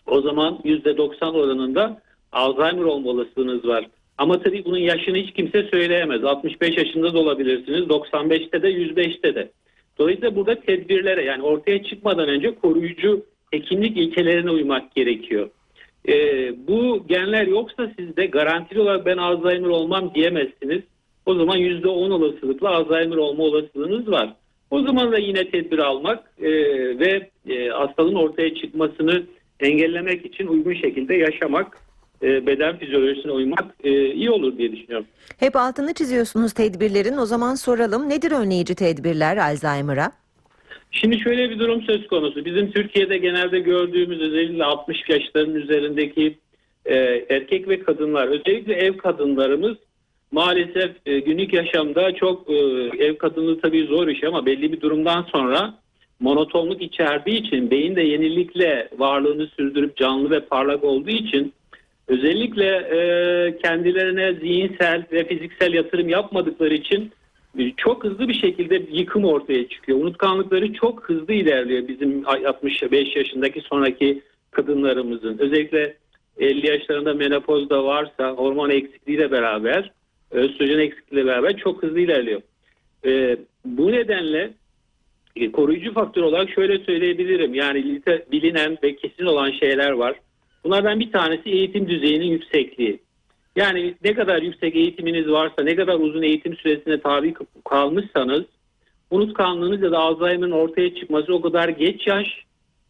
o 0.07 0.21
zaman 0.21 0.59
%90 0.63 1.31
oranında 1.31 2.01
Alzheimer 2.31 2.83
olma 2.83 3.09
olasılığınız 3.09 3.67
var. 3.67 3.85
Ama 4.17 4.39
tabii 4.39 4.65
bunun 4.65 4.77
yaşını 4.77 5.17
hiç 5.17 5.33
kimse 5.33 5.63
söyleyemez. 5.63 6.23
65 6.23 6.77
yaşında 6.77 7.13
da 7.13 7.19
olabilirsiniz, 7.19 7.79
95'te 7.79 8.61
de 8.61 8.71
105'te 8.71 9.35
de. 9.35 9.51
Dolayısıyla 9.97 10.35
burada 10.35 10.59
tedbirlere 10.59 11.23
yani 11.23 11.43
ortaya 11.43 11.83
çıkmadan 11.83 12.29
önce 12.29 12.55
koruyucu 12.55 13.25
hekimlik 13.51 13.97
ilkelerine 13.97 14.51
uymak 14.51 14.95
gerekiyor. 14.95 15.49
Ee, 16.07 16.67
bu 16.67 17.05
genler 17.07 17.47
yoksa 17.47 17.91
sizde 17.99 18.25
garantili 18.25 18.79
olarak 18.79 19.05
ben 19.05 19.17
Alzheimer 19.17 19.69
olmam 19.69 20.13
diyemezsiniz. 20.15 20.81
O 21.25 21.35
zaman 21.35 21.57
%10 21.57 21.87
olasılıkla 21.87 22.69
Alzheimer 22.69 23.17
olma 23.17 23.43
olasılığınız 23.43 24.11
var. 24.11 24.33
O 24.71 24.81
zaman 24.81 25.11
da 25.11 25.17
yine 25.17 25.49
tedbir 25.49 25.79
almak 25.79 26.23
e, 26.41 26.49
ve 26.99 27.29
e, 27.49 27.69
hastalığın 27.69 28.15
ortaya 28.15 28.55
çıkmasını 28.55 29.23
engellemek 29.59 30.25
için 30.25 30.47
uygun 30.47 30.73
şekilde 30.73 31.15
yaşamak, 31.15 31.77
e, 32.23 32.47
beden 32.47 32.77
fizyolojisine 32.77 33.31
uymak 33.31 33.65
e, 33.83 34.11
iyi 34.13 34.31
olur 34.31 34.57
diye 34.57 34.71
düşünüyorum. 34.71 35.07
Hep 35.39 35.55
altını 35.55 35.93
çiziyorsunuz 35.93 36.53
tedbirlerin. 36.53 37.17
O 37.17 37.25
zaman 37.25 37.55
soralım 37.55 38.09
nedir 38.09 38.31
önleyici 38.31 38.75
tedbirler 38.75 39.37
Alzheimer'a? 39.37 40.11
Şimdi 40.91 41.19
şöyle 41.19 41.49
bir 41.49 41.59
durum 41.59 41.81
söz 41.81 42.07
konusu. 42.07 42.45
Bizim 42.45 42.71
Türkiye'de 42.71 43.17
genelde 43.17 43.59
gördüğümüz 43.59 44.21
özellikle 44.21 44.63
60 44.63 45.09
yaşların 45.09 45.55
üzerindeki 45.55 46.37
e, 46.85 46.95
erkek 47.29 47.69
ve 47.69 47.79
kadınlar, 47.79 48.27
özellikle 48.27 48.73
ev 48.73 48.97
kadınlarımız 48.97 49.77
maalesef 50.31 50.91
e, 51.05 51.19
günlük 51.19 51.53
yaşamda 51.53 52.15
çok 52.15 52.49
e, 52.49 52.55
ev 52.99 53.17
kadınlığı 53.17 53.61
tabii 53.61 53.85
zor 53.85 54.07
iş 54.07 54.23
ama 54.23 54.45
belli 54.45 54.73
bir 54.73 54.81
durumdan 54.81 55.21
sonra 55.31 55.73
monotonluk 56.19 56.81
içerdiği 56.81 57.39
için 57.39 57.71
beyin 57.71 57.95
de 57.95 58.01
yenilikle 58.01 58.89
varlığını 58.97 59.47
sürdürüp 59.47 59.97
canlı 59.97 60.29
ve 60.29 60.39
parlak 60.39 60.83
olduğu 60.83 61.09
için 61.09 61.53
özellikle 62.07 62.65
e, 62.65 63.57
kendilerine 63.57 64.33
zihinsel 64.33 65.03
ve 65.11 65.27
fiziksel 65.27 65.73
yatırım 65.73 66.09
yapmadıkları 66.09 66.73
için 66.73 67.11
çok 67.77 68.03
hızlı 68.03 68.27
bir 68.27 68.33
şekilde 68.33 68.81
yıkım 68.91 69.25
ortaya 69.25 69.67
çıkıyor. 69.67 69.99
Unutkanlıkları 69.99 70.73
çok 70.73 71.09
hızlı 71.09 71.33
ilerliyor 71.33 71.87
bizim 71.87 72.27
65 72.27 73.15
yaşındaki 73.15 73.61
sonraki 73.61 74.21
kadınlarımızın. 74.51 75.37
Özellikle 75.37 75.97
50 76.39 76.67
yaşlarında 76.67 77.13
menopozda 77.13 77.83
varsa 77.83 78.31
hormon 78.31 78.69
eksikliğiyle 78.69 79.31
beraber 79.31 79.91
östrojen 80.31 80.79
eksikliğiyle 80.79 81.29
beraber 81.29 81.57
çok 81.57 81.83
hızlı 81.83 81.99
ilerliyor. 81.99 82.41
E, 83.05 83.37
bu 83.65 83.91
nedenle 83.91 84.53
e, 85.35 85.51
koruyucu 85.51 85.93
faktör 85.93 86.21
olarak 86.21 86.49
şöyle 86.49 86.79
söyleyebilirim. 86.79 87.53
Yani 87.53 88.01
bilinen 88.31 88.77
ve 88.83 88.95
kesin 88.95 89.25
olan 89.25 89.51
şeyler 89.51 89.91
var. 89.91 90.19
Bunlardan 90.63 90.99
bir 90.99 91.11
tanesi 91.11 91.49
eğitim 91.49 91.87
düzeyinin 91.87 92.25
yüksekliği. 92.25 92.99
Yani 93.55 93.95
ne 94.03 94.13
kadar 94.13 94.41
yüksek 94.41 94.75
eğitiminiz 94.75 95.29
varsa, 95.29 95.63
ne 95.63 95.75
kadar 95.75 95.99
uzun 95.99 96.21
eğitim 96.21 96.55
süresine 96.55 97.01
tabi 97.01 97.33
kalmışsanız 97.65 98.43
unutkanlığınız 99.11 99.81
ya 99.81 99.91
da 99.91 99.99
Alzheimer'ın 99.99 100.51
ortaya 100.51 100.95
çıkması 100.95 101.33
o 101.33 101.41
kadar 101.41 101.69
geç 101.69 102.07
yaş 102.07 102.27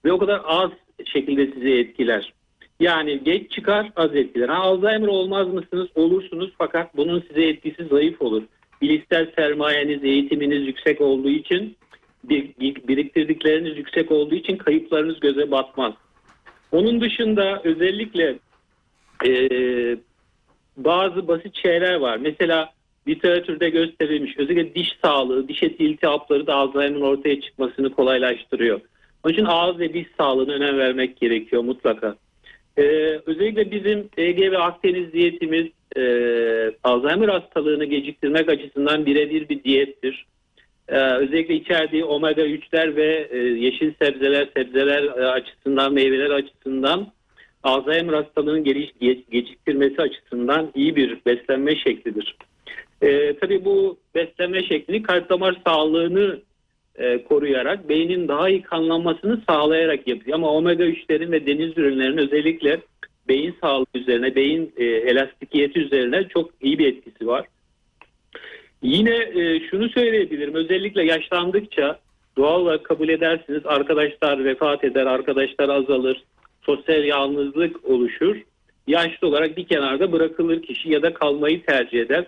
ve 0.05 0.11
o 0.11 0.17
kadar 0.17 0.41
az 0.45 0.71
şekilde 1.05 1.51
sizi 1.53 1.73
etkiler. 1.73 2.33
Yani 2.79 3.23
geç 3.23 3.51
çıkar 3.51 3.91
az 3.95 4.15
etkiler. 4.15 4.49
Ha, 4.49 4.55
Alzheimer 4.55 5.07
olmaz 5.07 5.47
mısınız? 5.47 5.87
Olursunuz 5.95 6.51
fakat 6.57 6.97
bunun 6.97 7.23
size 7.27 7.43
etkisi 7.43 7.85
zayıf 7.85 8.21
olur. 8.21 8.43
Bilişsel 8.81 9.31
sermayeniz, 9.35 10.03
eğitiminiz 10.03 10.67
yüksek 10.67 11.01
olduğu 11.01 11.29
için 11.29 11.77
biriktirdikleriniz 12.87 13.77
yüksek 13.77 14.11
olduğu 14.11 14.35
için 14.35 14.57
kayıplarınız 14.57 15.19
göze 15.19 15.51
batmaz. 15.51 15.93
Onun 16.71 17.01
dışında 17.01 17.61
özellikle 17.63 18.35
e, 19.25 19.31
bazı 20.77 21.27
basit 21.27 21.55
şeyler 21.55 21.95
var. 21.95 22.17
Mesela 22.17 22.73
literatürde 23.07 23.69
gösterilmiş 23.69 24.37
özellikle 24.37 24.75
diş 24.75 24.97
sağlığı, 25.03 25.47
diş 25.47 25.63
eti 25.63 25.85
iltihapları 25.85 26.47
da 26.47 26.55
Alzheimer'ın 26.55 27.01
ortaya 27.01 27.41
çıkmasını 27.41 27.93
kolaylaştırıyor. 27.93 28.81
Onun 29.23 29.33
için 29.33 29.45
ağız 29.45 29.79
ve 29.79 29.93
diş 29.93 30.07
sağlığına 30.17 30.53
önem 30.53 30.77
vermek 30.77 31.17
gerekiyor 31.17 31.63
mutlaka. 31.63 32.15
Ee, 32.77 33.19
özellikle 33.25 33.71
bizim 33.71 34.09
Ege 34.17 34.51
ve 34.51 34.57
Akdeniz 34.57 35.13
diyetimiz 35.13 35.67
e, 35.97 36.01
Alzheimer 36.83 37.29
hastalığını 37.29 37.85
geciktirmek 37.85 38.49
açısından 38.49 39.05
birebir 39.05 39.49
bir 39.49 39.63
diyettir. 39.63 40.25
Ee, 40.89 40.97
özellikle 40.97 41.55
içerdiği 41.55 42.05
omega 42.05 42.41
3'ler 42.41 42.95
ve 42.95 43.27
e, 43.31 43.37
yeşil 43.37 43.93
sebzeler, 44.01 44.49
sebzeler 44.57 45.03
e, 45.03 45.27
açısından, 45.27 45.93
meyveler 45.93 46.29
açısından 46.29 47.07
Alzheimer 47.63 48.13
hastalığının 48.13 48.63
geliş, 48.63 48.91
geç, 49.01 49.19
geciktirmesi 49.31 50.01
açısından 50.01 50.71
iyi 50.75 50.95
bir 50.95 51.17
beslenme 51.25 51.75
şeklidir. 51.75 52.35
E, 53.01 53.37
tabii 53.37 53.65
bu 53.65 53.97
beslenme 54.15 54.63
şekli 54.63 55.03
kalp 55.03 55.29
damar 55.29 55.57
sağlığını 55.67 56.39
e, 56.97 57.23
koruyarak 57.23 57.89
beynin 57.89 58.27
daha 58.27 58.49
iyi 58.49 58.61
kanlanmasını 58.61 59.41
sağlayarak 59.49 60.07
yapıyor. 60.07 60.35
Ama 60.35 60.53
omega 60.53 60.83
3'lerin 60.83 61.31
ve 61.31 61.45
deniz 61.45 61.77
ürünlerinin 61.77 62.17
özellikle 62.17 62.81
beyin 63.27 63.55
sağlığı 63.61 63.85
üzerine, 63.95 64.35
beyin 64.35 64.73
e, 64.77 64.85
elastikiyeti 64.85 65.79
üzerine 65.79 66.27
çok 66.27 66.49
iyi 66.61 66.79
bir 66.79 66.87
etkisi 66.87 67.27
var. 67.27 67.45
Yine 68.81 69.15
e, 69.15 69.59
şunu 69.59 69.89
söyleyebilirim. 69.89 70.55
Özellikle 70.55 71.03
yaşlandıkça 71.03 71.99
doğal 72.37 72.61
olarak 72.61 72.83
kabul 72.83 73.09
edersiniz 73.09 73.61
arkadaşlar 73.65 74.45
vefat 74.45 74.83
eder, 74.83 75.05
arkadaşlar 75.05 75.69
azalır, 75.69 76.23
sosyal 76.61 77.03
yalnızlık 77.03 77.85
oluşur. 77.85 78.35
Yaşlı 78.87 79.27
olarak 79.27 79.57
bir 79.57 79.67
kenarda 79.67 80.11
bırakılır 80.11 80.61
kişi 80.61 80.89
ya 80.89 81.01
da 81.01 81.13
kalmayı 81.13 81.65
tercih 81.65 82.01
eder. 82.01 82.25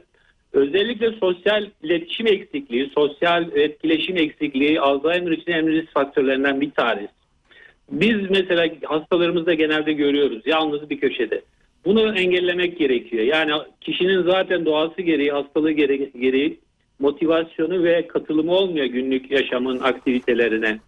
Özellikle 0.54 1.12
sosyal 1.12 1.66
iletişim 1.84 2.28
eksikliği, 2.28 2.92
sosyal 2.96 3.58
etkileşim 3.58 4.18
eksikliği 4.18 4.82
Alzheimer 4.82 5.32
için 5.32 5.52
en 5.52 5.68
risk 5.68 5.94
faktörlerinden 5.94 6.62
bir 6.62 6.72
tanesi. 6.72 7.20
Biz 7.92 8.30
mesela 8.30 8.68
hastalarımızda 8.84 9.54
genelde 9.54 9.94
görüyoruz 9.94 10.42
yalnız 10.46 10.90
bir 10.90 11.00
köşede. 11.00 11.42
Bunu 11.86 12.16
engellemek 12.16 12.80
gerekiyor. 12.80 13.24
Yani 13.24 13.52
kişinin 13.82 14.24
zaten 14.24 14.66
doğası 14.66 15.02
gereği, 15.02 15.32
hastalığı 15.32 15.72
gereği, 15.72 16.60
motivasyonu 17.00 17.84
ve 17.84 18.08
katılımı 18.08 18.52
olmuyor 18.52 18.86
günlük 18.86 19.32
yaşamın 19.32 19.80
aktivitelerine. 19.80 20.80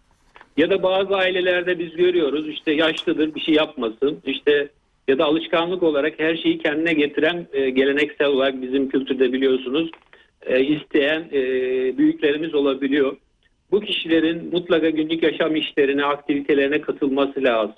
Ya 0.56 0.70
da 0.70 0.82
bazı 0.82 1.16
ailelerde 1.16 1.78
biz 1.78 1.96
görüyoruz 1.96 2.48
işte 2.48 2.72
yaşlıdır 2.72 3.34
bir 3.34 3.40
şey 3.40 3.54
yapmasın. 3.54 4.20
İşte 4.26 4.68
ya 5.08 5.18
da 5.18 5.24
alışkanlık 5.24 5.82
olarak 5.82 6.20
her 6.20 6.36
şeyi 6.36 6.58
kendine 6.58 6.92
getiren 6.92 7.46
e, 7.52 7.70
geleneksel 7.70 8.26
olarak 8.26 8.62
bizim 8.62 8.88
kültürde 8.88 9.32
biliyorsunuz 9.32 9.90
e, 10.46 10.64
isteyen 10.64 11.28
e, 11.32 11.42
büyüklerimiz 11.98 12.54
olabiliyor. 12.54 13.16
Bu 13.70 13.80
kişilerin 13.80 14.50
mutlaka 14.52 14.90
günlük 14.90 15.22
yaşam 15.22 15.56
işlerine, 15.56 16.04
aktivitelerine 16.04 16.80
katılması 16.80 17.42
lazım. 17.42 17.74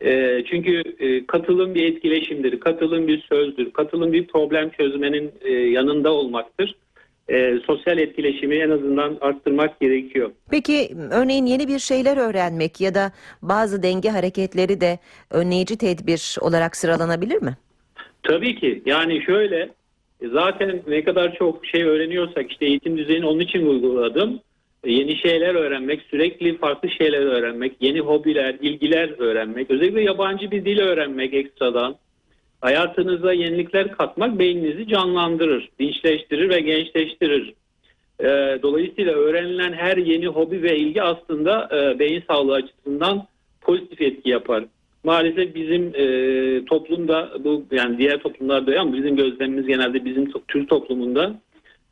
E, 0.00 0.42
çünkü 0.50 0.82
e, 0.98 1.26
katılım 1.26 1.74
bir 1.74 1.84
etkileşimdir, 1.84 2.60
katılım 2.60 3.08
bir 3.08 3.22
sözdür, 3.22 3.70
katılım 3.70 4.12
bir 4.12 4.26
problem 4.26 4.70
çözmenin 4.70 5.32
e, 5.40 5.52
yanında 5.52 6.12
olmaktır 6.12 6.74
e, 7.28 7.58
sosyal 7.66 7.98
etkileşimi 7.98 8.56
en 8.56 8.70
azından 8.70 9.18
arttırmak 9.20 9.80
gerekiyor. 9.80 10.30
Peki 10.50 10.90
örneğin 11.10 11.46
yeni 11.46 11.68
bir 11.68 11.78
şeyler 11.78 12.16
öğrenmek 12.16 12.80
ya 12.80 12.94
da 12.94 13.12
bazı 13.42 13.82
denge 13.82 14.08
hareketleri 14.08 14.80
de 14.80 14.98
önleyici 15.30 15.78
tedbir 15.78 16.36
olarak 16.40 16.76
sıralanabilir 16.76 17.42
mi? 17.42 17.56
Tabii 18.22 18.54
ki. 18.60 18.82
Yani 18.86 19.22
şöyle 19.22 19.68
zaten 20.32 20.82
ne 20.88 21.04
kadar 21.04 21.34
çok 21.34 21.66
şey 21.66 21.82
öğreniyorsak 21.82 22.50
işte 22.50 22.66
eğitim 22.66 22.98
düzeyini 22.98 23.26
onun 23.26 23.40
için 23.40 23.66
uyguladım. 23.66 24.40
e, 24.84 24.92
yeni 24.92 25.16
şeyler 25.16 25.54
öğrenmek, 25.54 26.02
sürekli 26.02 26.58
farklı 26.58 26.90
şeyler 26.90 27.20
öğrenmek, 27.20 27.72
yeni 27.80 28.00
hobiler, 28.00 28.56
ilgiler 28.60 29.18
öğrenmek, 29.18 29.70
özellikle 29.70 30.02
yabancı 30.02 30.50
bir 30.50 30.64
dil 30.64 30.78
öğrenmek 30.78 31.34
ekstradan. 31.34 31.96
Hayatınıza 32.60 33.32
yenilikler 33.32 33.92
katmak 33.92 34.38
beyninizi 34.38 34.88
canlandırır, 34.88 35.68
dinçleştirir 35.80 36.48
ve 36.48 36.60
gençleştirir. 36.60 37.54
E, 38.20 38.58
dolayısıyla 38.62 39.12
öğrenilen 39.12 39.72
her 39.72 39.96
yeni 39.96 40.26
hobi 40.26 40.62
ve 40.62 40.78
ilgi 40.78 41.02
aslında 41.02 41.68
e, 41.72 41.98
beyin 41.98 42.22
sağlığı 42.28 42.54
açısından 42.54 43.26
pozitif 43.60 44.00
etki 44.00 44.30
yapar. 44.30 44.64
Maalesef 45.04 45.54
bizim 45.54 45.92
e, 45.94 46.64
toplumda 46.64 47.32
bu 47.44 47.64
yani 47.70 47.98
diğer 47.98 48.18
toplumlarda 48.18 48.80
ama 48.80 48.92
bizim 48.92 49.16
gözlemimiz 49.16 49.66
genelde 49.66 50.04
bizim 50.04 50.32
Türk 50.48 50.68
toplumunda 50.68 51.40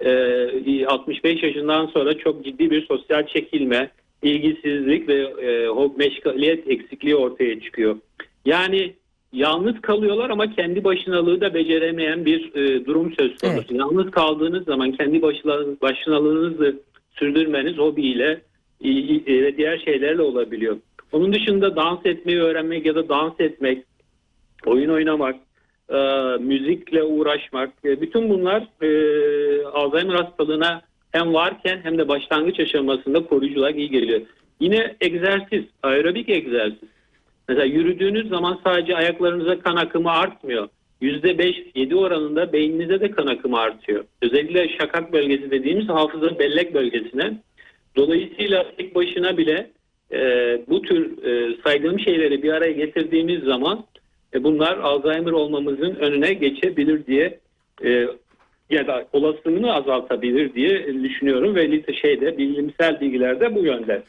e, 0.00 0.87
65 0.87 1.42
yaşından 1.42 1.87
sonra 1.87 2.18
çok 2.18 2.44
ciddi 2.44 2.70
bir 2.70 2.87
sosyal 2.87 3.26
çekilme, 3.26 3.90
ilgisizlik 4.23 5.08
ve 5.08 5.18
e, 5.18 5.68
meşgaliyet 5.96 6.70
eksikliği 6.70 7.16
ortaya 7.16 7.61
çıkıyor. 7.61 7.96
Yani 8.44 8.92
yalnız 9.37 9.81
kalıyorlar 9.81 10.31
ama 10.31 10.55
kendi 10.55 10.85
başınalığı 10.85 11.40
da 11.40 11.55
beceremeyen 11.55 12.25
bir 12.25 12.55
e, 12.55 12.87
durum 12.87 13.12
söz 13.19 13.37
konusu. 13.38 13.57
Evet. 13.59 13.71
Yalnız 13.71 14.11
kaldığınız 14.11 14.64
zaman 14.64 14.93
kendi 14.93 15.23
başına- 15.23 15.81
başınalığınızı 15.83 16.81
sürdürmeniz 17.19 17.78
hobiyle 17.78 18.40
i- 18.85 19.23
ve 19.43 19.57
diğer 19.57 19.78
şeylerle 19.78 20.23
olabiliyor. 20.23 20.76
Onun 21.12 21.33
dışında 21.33 21.76
dans 21.76 22.07
etmeyi 22.07 22.38
öğrenmek 22.40 22.87
ya 22.87 22.95
da 22.95 23.09
dans 23.09 23.40
etmek, 23.40 23.85
oyun 24.66 24.90
oynamak, 24.90 25.37
e, 25.90 25.97
müzikle 26.40 27.02
uğraşmak, 27.02 27.71
e, 27.85 28.00
bütün 28.00 28.31
bunlar 28.31 28.62
e, 28.83 28.90
Alzheimer 29.66 30.14
hastalığına 30.14 30.83
hem 31.12 31.35
varken 31.35 31.81
hem 31.83 31.99
de 31.99 32.09
başlangıç 32.09 32.61
aşamasında 32.61 33.25
koruyucu 33.25 33.61
olarak 33.61 33.76
iyi 33.78 33.90
geliyor. 33.90 34.21
Yine 34.61 34.97
egzersiz, 35.00 35.64
aerobik 35.83 36.28
egzersiz. 36.28 36.88
Mesela 37.49 37.67
yürüdüğünüz 37.67 38.29
zaman 38.29 38.61
sadece 38.65 38.97
ayaklarınıza 38.97 39.59
kan 39.59 39.76
akımı 39.76 40.11
artmıyor. 40.11 40.69
%5-7 41.03 41.95
oranında 41.95 42.53
beyninize 42.53 43.00
de 43.00 43.11
kan 43.11 43.26
akımı 43.26 43.59
artıyor. 43.59 44.05
Özellikle 44.23 44.69
şakak 44.69 45.12
bölgesi 45.12 45.50
dediğimiz 45.50 45.88
hafıza 45.88 46.38
bellek 46.38 46.75
bölgesine. 46.75 47.33
Dolayısıyla 47.97 48.67
tek 48.76 48.95
başına 48.95 49.37
bile 49.37 49.71
e, 50.12 50.19
bu 50.69 50.83
tür 50.83 51.25
e, 51.25 51.57
saydığım 51.65 52.00
şeyleri 52.00 52.43
bir 52.43 52.53
araya 52.53 52.73
getirdiğimiz 52.73 53.43
zaman 53.43 53.85
e, 54.35 54.45
bunlar 54.45 54.79
Alzheimer 54.79 55.33
olmamızın 55.33 55.95
önüne 55.95 56.33
geçebilir 56.33 57.07
diye 57.07 57.38
e, 57.85 58.07
ya 58.71 58.87
da 58.87 59.07
olasılığını 59.12 59.75
azaltabilir 59.75 60.55
diye 60.55 61.03
düşünüyorum 61.05 61.55
ve 61.55 61.95
şeyde 61.95 62.38
bilimsel 62.38 63.00
bilgiler 63.00 63.41
de 63.41 63.55
bu 63.55 63.65
yönde. 63.65 64.03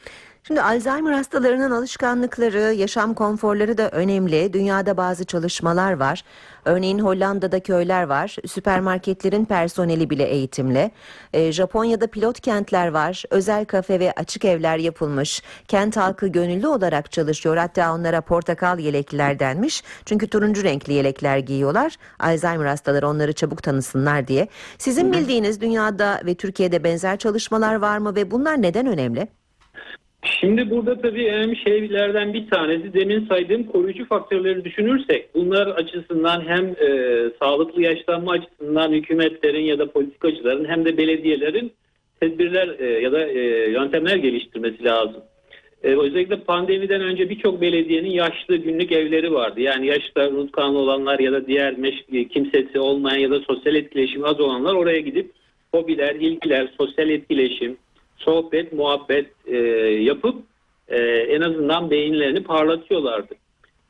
Şimdi 0.48 0.62
Alzheimer 0.62 1.12
hastalarının 1.12 1.70
alışkanlıkları, 1.70 2.72
yaşam 2.72 3.14
konforları 3.14 3.78
da 3.78 3.88
önemli. 3.88 4.52
Dünyada 4.52 4.96
bazı 4.96 5.24
çalışmalar 5.24 5.92
var. 5.92 6.22
Örneğin 6.64 6.98
Hollanda'da 6.98 7.60
köyler 7.60 8.02
var. 8.02 8.36
Süpermarketlerin 8.46 9.44
personeli 9.44 10.10
bile 10.10 10.24
eğitimli. 10.24 10.90
Ee, 11.32 11.52
Japonya'da 11.52 12.06
pilot 12.06 12.40
kentler 12.40 12.88
var. 12.88 13.22
Özel 13.30 13.64
kafe 13.64 14.00
ve 14.00 14.12
açık 14.12 14.44
evler 14.44 14.78
yapılmış. 14.78 15.42
Kent 15.68 15.96
halkı 15.96 16.28
gönüllü 16.28 16.66
olarak 16.66 17.12
çalışıyor. 17.12 17.56
Hatta 17.56 17.94
onlara 17.94 18.20
portakal 18.20 18.78
yelekliler 18.78 19.38
denmiş. 19.38 19.82
Çünkü 20.04 20.28
turuncu 20.28 20.64
renkli 20.64 20.92
yelekler 20.92 21.38
giyiyorlar. 21.38 21.96
Alzheimer 22.18 22.66
hastaları 22.66 23.08
onları 23.08 23.32
çabuk 23.32 23.62
tanısınlar 23.62 24.28
diye. 24.28 24.48
Sizin 24.78 25.12
bildiğiniz 25.12 25.60
dünyada 25.60 26.20
ve 26.26 26.34
Türkiye'de 26.34 26.84
benzer 26.84 27.18
çalışmalar 27.18 27.74
var 27.74 27.98
mı 27.98 28.14
ve 28.14 28.30
bunlar 28.30 28.62
neden 28.62 28.86
önemli? 28.86 29.28
Şimdi 30.40 30.70
burada 30.70 31.00
tabii 31.00 31.28
önemli 31.28 31.56
şeylerden 31.56 32.34
bir 32.34 32.50
tanesi 32.50 32.94
demin 32.94 33.26
saydığım 33.26 33.64
koruyucu 33.64 34.06
faktörleri 34.06 34.64
düşünürsek 34.64 35.34
bunlar 35.34 35.66
açısından 35.66 36.44
hem 36.48 36.66
e, 36.66 37.30
sağlıklı 37.42 37.82
yaşlanma 37.82 38.32
açısından 38.32 38.92
hükümetlerin 38.92 39.64
ya 39.64 39.78
da 39.78 39.90
politikacıların 39.90 40.64
hem 40.64 40.84
de 40.84 40.98
belediyelerin 40.98 41.72
tedbirler 42.20 42.68
e, 42.78 42.86
ya 42.86 43.12
da 43.12 43.26
e, 43.28 43.70
yöntemler 43.70 44.16
geliştirmesi 44.16 44.84
lazım. 44.84 45.22
E, 45.82 45.88
özellikle 45.88 46.36
pandemiden 46.36 47.00
önce 47.00 47.30
birçok 47.30 47.60
belediyenin 47.60 48.10
yaşlı 48.10 48.56
günlük 48.56 48.92
evleri 48.92 49.32
vardı. 49.32 49.60
Yani 49.60 49.86
yaşta 49.86 50.28
unutkanlı 50.28 50.78
olanlar 50.78 51.18
ya 51.18 51.32
da 51.32 51.46
diğer 51.46 51.72
meş- 51.72 52.28
kimsesi 52.28 52.80
olmayan 52.80 53.18
ya 53.18 53.30
da 53.30 53.40
sosyal 53.40 53.74
etkileşimi 53.74 54.26
az 54.26 54.40
olanlar 54.40 54.74
oraya 54.74 55.00
gidip 55.00 55.30
hobiler, 55.74 56.14
ilgiler, 56.14 56.68
sosyal 56.78 57.08
etkileşim, 57.08 57.76
sohbet, 58.18 58.72
muhabbet 58.72 59.26
e, 59.46 59.56
yapıp 60.02 60.42
e, 60.88 60.98
en 61.06 61.40
azından 61.40 61.90
beyinlerini 61.90 62.42
parlatıyorlardı. 62.42 63.34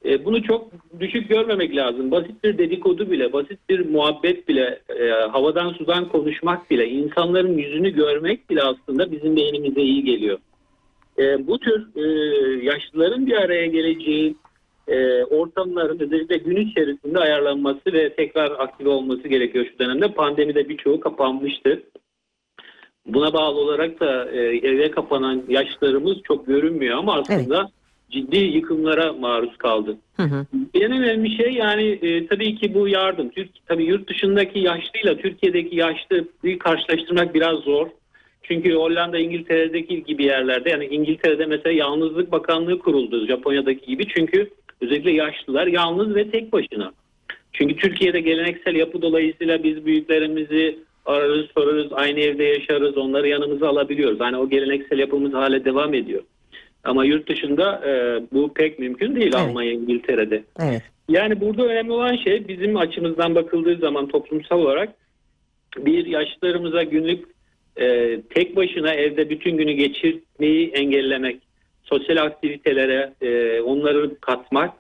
E, 0.05 0.25
bunu 0.25 0.43
çok 0.43 0.71
düşük 1.01 1.29
görmemek 1.29 1.77
lazım. 1.77 2.11
Basit 2.11 2.45
bir 2.45 2.59
dedikodu 2.59 3.11
bile, 3.11 3.33
basit 3.33 3.59
bir 3.69 3.89
muhabbet 3.89 4.49
bile, 4.49 4.81
e, 4.89 5.11
havadan 5.11 5.73
sudan 5.73 6.09
konuşmak 6.09 6.71
bile, 6.71 6.89
insanların 6.89 7.59
yüzünü 7.59 7.91
görmek 7.91 8.51
bile 8.51 8.63
aslında 8.63 9.13
bizim 9.13 9.37
beynimize 9.37 9.81
iyi 9.81 10.05
geliyor. 10.05 10.39
E, 11.19 11.47
bu 11.47 11.59
tür 11.59 11.87
e, 11.97 12.05
yaşlıların 12.65 13.27
bir 13.27 13.37
araya 13.37 13.67
geleceği 13.67 14.35
e, 14.89 15.25
ortamların 15.25 15.99
özellikle 15.99 16.37
gün 16.37 16.57
içerisinde 16.57 17.19
ayarlanması 17.19 17.93
ve 17.93 18.15
tekrar 18.15 18.51
aktive 18.51 18.89
olması 18.89 19.29
gerekiyor 19.29 19.67
şu 19.73 19.79
dönemde. 19.79 20.09
Pandemide 20.09 20.69
birçoğu 20.69 21.01
kapanmıştı. 21.01 21.83
Buna 23.09 23.33
bağlı 23.33 23.59
olarak 23.59 24.01
da 24.01 24.31
e, 24.31 24.39
eve 24.57 24.91
kapanan 24.91 25.43
yaşlarımız 25.49 26.17
çok 26.25 26.47
görünmüyor 26.47 26.99
ama 26.99 27.15
aslında 27.15 27.71
ciddi 28.11 28.37
yıkımlara 28.37 29.13
maruz 29.13 29.57
kaldı. 29.57 29.97
Hı 30.17 30.23
hı. 30.23 30.47
En 30.75 30.93
önemli 30.93 31.37
şey 31.37 31.53
yani 31.53 31.85
e, 32.03 32.27
tabii 32.27 32.57
ki 32.57 32.75
bu 32.75 32.89
yardım. 32.89 33.31
Türk, 33.31 33.51
tabii 33.67 33.85
yurt 33.85 34.09
dışındaki 34.09 34.59
yaşlıyla 34.59 35.17
Türkiye'deki 35.17 35.77
yaşlıyı 35.77 36.59
karşılaştırmak 36.59 37.35
biraz 37.35 37.59
zor. 37.59 37.87
Çünkü 38.43 38.75
Hollanda, 38.75 39.19
İngiltere'deki 39.19 40.05
gibi 40.05 40.25
yerlerde 40.25 40.71
yani 40.71 40.87
İngiltere'de 40.87 41.47
mesela 41.47 41.75
Yalnızlık 41.75 42.33
Bakanlığı 42.33 42.79
kuruldu 42.79 43.27
Japonya'daki 43.27 43.87
gibi. 43.87 44.09
Çünkü 44.09 44.51
özellikle 44.81 45.11
yaşlılar 45.11 45.67
yalnız 45.67 46.15
ve 46.15 46.31
tek 46.31 46.53
başına. 46.53 46.93
Çünkü 47.53 47.77
Türkiye'de 47.77 48.21
geleneksel 48.21 48.75
yapı 48.75 49.03
dolayısıyla 49.03 49.63
biz 49.63 49.87
büyüklerimizi 49.87 50.79
ararız, 51.09 51.47
sorarız, 51.55 51.93
aynı 51.93 52.21
evde 52.21 52.45
yaşarız, 52.45 52.97
onları 52.97 53.29
yanımıza 53.29 53.69
alabiliyoruz. 53.69 54.21
Hani 54.21 54.37
o 54.37 54.49
geleneksel 54.49 54.99
yapımız 54.99 55.33
hala 55.33 55.65
devam 55.65 55.95
ediyor. 55.95 56.23
Ama 56.85 57.05
yurt 57.05 57.29
dışında 57.29 57.83
e, 57.87 58.23
bu 58.33 58.55
pek 58.55 58.79
mümkün 58.79 59.17
değil 59.17 59.33
Evet. 59.35 59.49
Almanya, 59.49 59.73
İngiltere'de. 59.73 60.43
Evet. 60.61 60.83
Yani 61.09 61.41
burada 61.41 61.65
önemli 61.65 61.93
olan 61.93 62.17
şey 62.17 62.49
bizim 62.49 62.77
açımızdan 62.77 63.35
bakıldığı 63.35 63.77
zaman 63.77 64.09
toplumsal 64.09 64.59
olarak 64.59 64.89
bir 65.77 66.07
yaşlılarımıza 66.07 66.83
günlük 66.83 67.25
e, 67.81 68.19
tek 68.35 68.57
başına 68.57 68.95
evde 68.95 69.31
bütün 69.31 69.57
günü 69.57 69.73
geçirmeyi 69.73 70.69
engellemek, 70.69 71.37
sosyal 71.85 72.17
aktivitelere 72.17 73.13
e, 73.23 73.61
onları 73.61 74.21
katmak. 74.21 74.75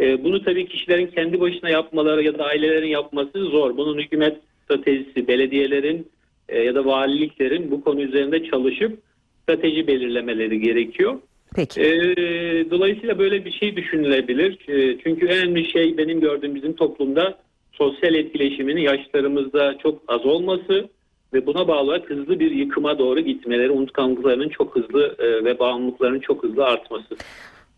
E, 0.00 0.24
bunu 0.24 0.44
tabii 0.44 0.66
kişilerin 0.68 1.06
kendi 1.06 1.40
başına 1.40 1.70
yapmaları 1.70 2.22
ya 2.22 2.38
da 2.38 2.44
ailelerin 2.44 2.88
yapması 2.88 3.44
zor. 3.44 3.76
Bunun 3.76 3.98
hükümet 3.98 4.36
stratejisi, 4.70 5.28
belediyelerin 5.28 6.08
e, 6.48 6.58
ya 6.58 6.74
da 6.74 6.84
valiliklerin 6.84 7.70
bu 7.70 7.84
konu 7.84 8.02
üzerinde 8.02 8.44
çalışıp 8.44 8.98
strateji 9.42 9.86
belirlemeleri 9.86 10.60
gerekiyor. 10.60 11.18
Peki. 11.56 11.80
Ee, 11.80 12.70
dolayısıyla 12.70 13.18
böyle 13.18 13.44
bir 13.44 13.52
şey 13.52 13.76
düşünülebilir. 13.76 14.58
Ee, 14.68 14.98
çünkü 15.04 15.26
önemli 15.26 15.70
şey 15.70 15.98
benim 15.98 16.20
gördüğüm 16.20 16.54
bizim 16.54 16.72
toplumda 16.72 17.38
sosyal 17.72 18.14
etkileşimin 18.14 18.76
yaşlarımızda 18.76 19.78
çok 19.78 20.02
az 20.08 20.26
olması 20.26 20.88
ve 21.34 21.46
buna 21.46 21.68
bağlı 21.68 21.80
olarak 21.80 22.10
hızlı 22.10 22.40
bir 22.40 22.50
yıkıma 22.50 22.98
doğru 22.98 23.20
gitmeleri, 23.20 23.70
unutkanlıklarının 23.70 24.48
çok 24.48 24.76
hızlı 24.76 25.16
e, 25.18 25.44
ve 25.44 25.58
bağımlılıklarının 25.58 26.20
çok 26.20 26.42
hızlı 26.42 26.64
artması. 26.64 27.16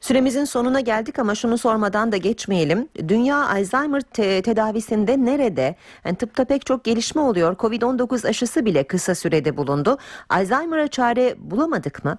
Süremizin 0.03 0.45
sonuna 0.45 0.81
geldik 0.81 1.19
ama 1.19 1.35
şunu 1.35 1.59
sormadan 1.59 2.13
da 2.13 2.17
geçmeyelim. 2.17 2.89
Dünya 3.09 3.37
Alzheimer 3.37 4.01
te- 4.01 4.43
tedavisinde 4.43 5.25
nerede? 5.25 5.75
Yani 6.05 6.17
tıpta 6.17 6.45
pek 6.45 6.67
çok 6.67 6.85
gelişme 6.85 7.21
oluyor. 7.21 7.57
Covid-19 7.57 8.29
aşısı 8.29 8.65
bile 8.67 8.85
kısa 8.85 9.15
sürede 9.15 9.57
bulundu. 9.57 9.97
Alzheimer'a 10.31 10.89
çare 10.89 11.35
bulamadık 11.39 12.05
mı? 12.05 12.19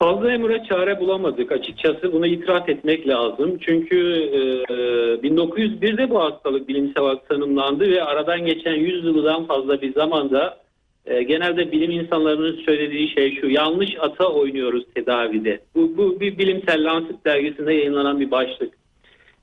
Alzheimer'a 0.00 0.64
çare 0.64 1.00
bulamadık 1.00 1.52
açıkçası 1.52 2.12
bunu 2.12 2.26
itiraf 2.26 2.68
etmek 2.68 3.08
lazım. 3.08 3.58
Çünkü 3.60 3.96
e, 4.22 4.38
1901'de 5.28 6.10
bu 6.10 6.20
hastalık 6.22 6.68
bilimsel 6.68 7.02
olarak 7.02 7.28
tanımlandı 7.28 7.90
ve 7.90 8.04
aradan 8.04 8.46
geçen 8.46 8.74
100 8.74 9.04
yıldan 9.04 9.46
fazla 9.46 9.80
bir 9.80 9.94
zamanda 9.94 10.59
e, 11.06 11.22
genelde 11.22 11.72
bilim 11.72 11.90
insanlarının 11.90 12.60
söylediği 12.66 13.08
şey 13.08 13.40
şu 13.40 13.48
yanlış 13.48 13.90
ata 14.00 14.26
oynuyoruz 14.26 14.84
tedavide. 14.94 15.60
Bu, 15.74 15.96
bu 15.96 16.20
bir 16.20 16.38
bilimsel 16.38 16.84
Lancet 16.84 17.24
dergisinde 17.24 17.74
yayınlanan 17.74 18.20
bir 18.20 18.30
başlık. 18.30 18.74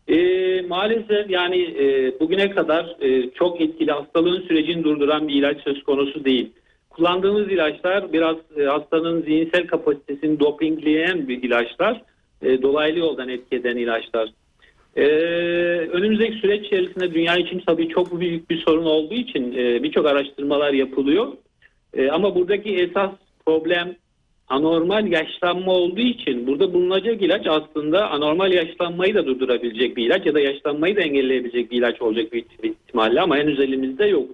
E, 0.08 0.17
maalesef 0.62 1.30
yani 1.30 1.62
e, 1.80 2.20
bugüne 2.20 2.50
kadar 2.50 2.96
e, 3.02 3.30
çok 3.32 3.62
etkili 3.62 3.91
hastalığın 3.91 4.41
sürecini 4.41 4.84
durduran 4.84 5.28
bir 5.28 5.34
ilaç 5.34 5.62
söz 5.63 5.84
konusu 5.84 6.26
değil. 6.26 6.50
kullandığımız 6.89 7.52
ilaçlar 7.52 8.13
biraz 8.13 8.36
e, 8.58 8.63
hastanın 8.63 9.22
zihinsel 9.22 9.67
kapasitesini 9.67 10.39
dopingleyen 10.39 11.28
bir 11.28 11.43
ilaçlar. 11.43 12.02
E, 12.41 12.62
dolaylı 12.62 13.00
yoldan 13.00 13.30
etki 13.30 13.56
eden 13.56 13.78
ilaçlar. 13.78 14.30
E, 14.96 15.06
önümüzdeki 15.91 16.38
süreç 16.38 16.65
içerisinde 16.65 17.13
dünya 17.13 17.38
için 17.38 17.63
tabii 17.67 17.89
çok 17.89 18.20
büyük 18.20 18.50
bir 18.50 18.58
sorun 18.58 18.86
olduğu 18.86 19.13
için 19.13 19.54
e, 19.58 19.84
birçok 19.84 20.06
araştırmalar 20.06 20.74
yapılıyor. 20.74 21.28
E, 21.98 22.10
ama 22.12 22.36
buradaki 22.36 22.76
esas 22.76 23.12
problem 23.46 23.96
anormal 24.48 25.08
yaşlanma 25.08 25.72
olduğu 25.72 26.02
için 26.02 26.48
burada 26.48 26.74
bulunacak 26.74 27.22
ilaç 27.22 27.48
aslında 27.48 28.10
anormal 28.10 28.54
yaşlanmayı 28.54 29.16
da 29.16 29.26
durdurabilecek 29.26 29.98
bir 29.98 30.06
ilaç 30.06 30.26
ya 30.26 30.34
da 30.34 30.40
yaşlanmayı 30.40 30.96
da 30.96 31.02
engelleyebilecek 31.02 31.72
bir 31.72 31.78
ilaç 31.78 32.02
olacak 32.02 32.34
bir 32.34 32.46
ihtimalle 32.64 33.22
ama 33.22 33.38
henüz 33.38 33.60
elimizde 33.60 34.06
yok. 34.06 34.30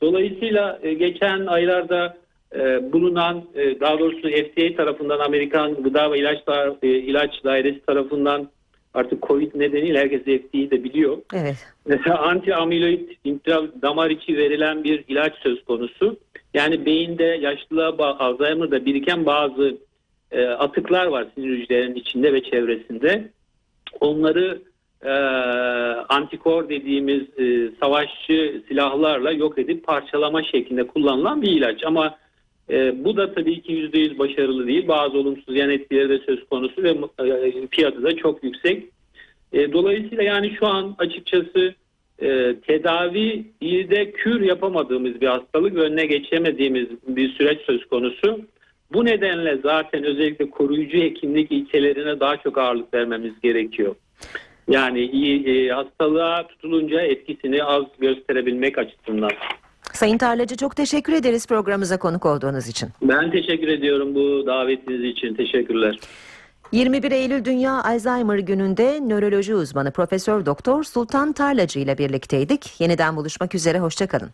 Dolayısıyla 0.00 0.78
e, 0.82 0.94
geçen 0.94 1.46
aylarda 1.46 2.16
e, 2.54 2.92
bulunan 2.92 3.44
e, 3.54 3.80
daha 3.80 3.98
doğrusu 3.98 4.28
FDA 4.28 4.76
tarafından 4.76 5.18
Amerikan 5.18 5.74
Gıda 5.74 6.12
ve 6.12 6.18
İlaç, 6.18 6.46
Da- 6.46 6.76
e, 6.82 6.88
İlaç 6.88 7.44
Dairesi 7.44 7.80
tarafından 7.86 8.48
artık 8.94 9.22
Covid 9.22 9.52
nedeniyle 9.54 9.98
herkes 9.98 10.22
FDA'yı 10.22 10.70
de 10.70 10.84
biliyor. 10.84 11.18
Evet. 11.34 11.56
Mesela 11.86 12.18
anti 12.18 12.54
amiloid 12.54 13.08
damar 13.82 14.10
içi 14.10 14.36
verilen 14.36 14.84
bir 14.84 15.04
ilaç 15.08 15.32
söz 15.42 15.64
konusu. 15.64 16.16
Yani 16.54 16.86
beyinde 16.86 17.24
yaşlılığa 17.24 18.18
Alzheimer'da 18.18 18.84
biriken 18.84 19.26
bazı 19.26 19.76
e, 20.32 20.46
atıklar 20.46 21.06
var 21.06 21.26
sinir 21.34 21.58
hücrelerinin 21.58 21.94
içinde 21.94 22.32
ve 22.32 22.42
çevresinde. 22.42 23.30
Onları 24.00 24.62
e, 25.04 25.10
antikor 26.08 26.68
dediğimiz 26.68 27.38
e, 27.38 27.70
savaşçı 27.80 28.62
silahlarla 28.68 29.32
yok 29.32 29.58
edip 29.58 29.86
parçalama 29.86 30.42
şeklinde 30.42 30.86
kullanılan 30.86 31.42
bir 31.42 31.50
ilaç. 31.50 31.84
Ama 31.84 32.18
e, 32.70 33.04
bu 33.04 33.16
da 33.16 33.34
tabii 33.34 33.62
ki 33.62 33.72
%100 33.72 34.18
başarılı 34.18 34.66
değil. 34.66 34.88
Bazı 34.88 35.18
olumsuz 35.18 35.56
yan 35.56 35.70
etkileri 35.70 36.08
de 36.08 36.18
söz 36.18 36.48
konusu 36.48 36.82
ve 36.82 36.90
e, 37.18 37.66
fiyatı 37.70 38.02
da 38.02 38.16
çok 38.16 38.44
yüksek. 38.44 38.84
E, 39.52 39.72
dolayısıyla 39.72 40.22
yani 40.22 40.56
şu 40.58 40.66
an 40.66 40.94
açıkçası 40.98 41.74
e, 42.22 42.56
tedavi 42.66 43.44
iyi 43.60 43.90
de 43.90 44.10
kür 44.10 44.40
yapamadığımız 44.40 45.20
bir 45.20 45.26
hastalık 45.26 45.74
ve 45.74 45.80
önüne 45.80 46.06
geçemediğimiz 46.06 46.86
bir 47.08 47.32
süreç 47.32 47.60
söz 47.60 47.88
konusu. 47.88 48.40
Bu 48.92 49.04
nedenle 49.04 49.58
zaten 49.62 50.04
özellikle 50.04 50.50
koruyucu 50.50 50.98
hekimlik 50.98 51.52
ilkelerine 51.52 52.20
daha 52.20 52.36
çok 52.36 52.58
ağırlık 52.58 52.94
vermemiz 52.94 53.32
gerekiyor. 53.42 53.94
Yani 54.68 55.00
iyi 55.00 55.46
e, 55.46 55.72
hastalığa 55.72 56.46
tutulunca 56.46 57.00
etkisini 57.00 57.64
az 57.64 57.84
gösterebilmek 57.98 58.78
açısından. 58.78 59.30
Sayın 59.92 60.18
Tarlacı 60.18 60.56
çok 60.56 60.76
teşekkür 60.76 61.12
ederiz 61.12 61.46
programımıza 61.46 61.98
konuk 61.98 62.26
olduğunuz 62.26 62.68
için. 62.68 62.88
Ben 63.02 63.30
teşekkür 63.30 63.68
ediyorum 63.68 64.14
bu 64.14 64.46
davetiniz 64.46 65.04
için. 65.04 65.34
Teşekkürler. 65.34 65.98
21 66.72 67.12
Eylül 67.12 67.44
Dünya 67.44 67.84
Alzheimer 67.84 68.38
gününde 68.38 69.00
nöroloji 69.08 69.54
uzmanı 69.54 69.90
Profesör 69.92 70.46
Doktor 70.46 70.84
Sultan 70.84 71.32
Tarlacı 71.32 71.78
ile 71.80 71.98
birlikteydik. 71.98 72.80
Yeniden 72.80 73.16
buluşmak 73.16 73.54
üzere 73.54 73.78
hoşçakalın. 73.80 74.30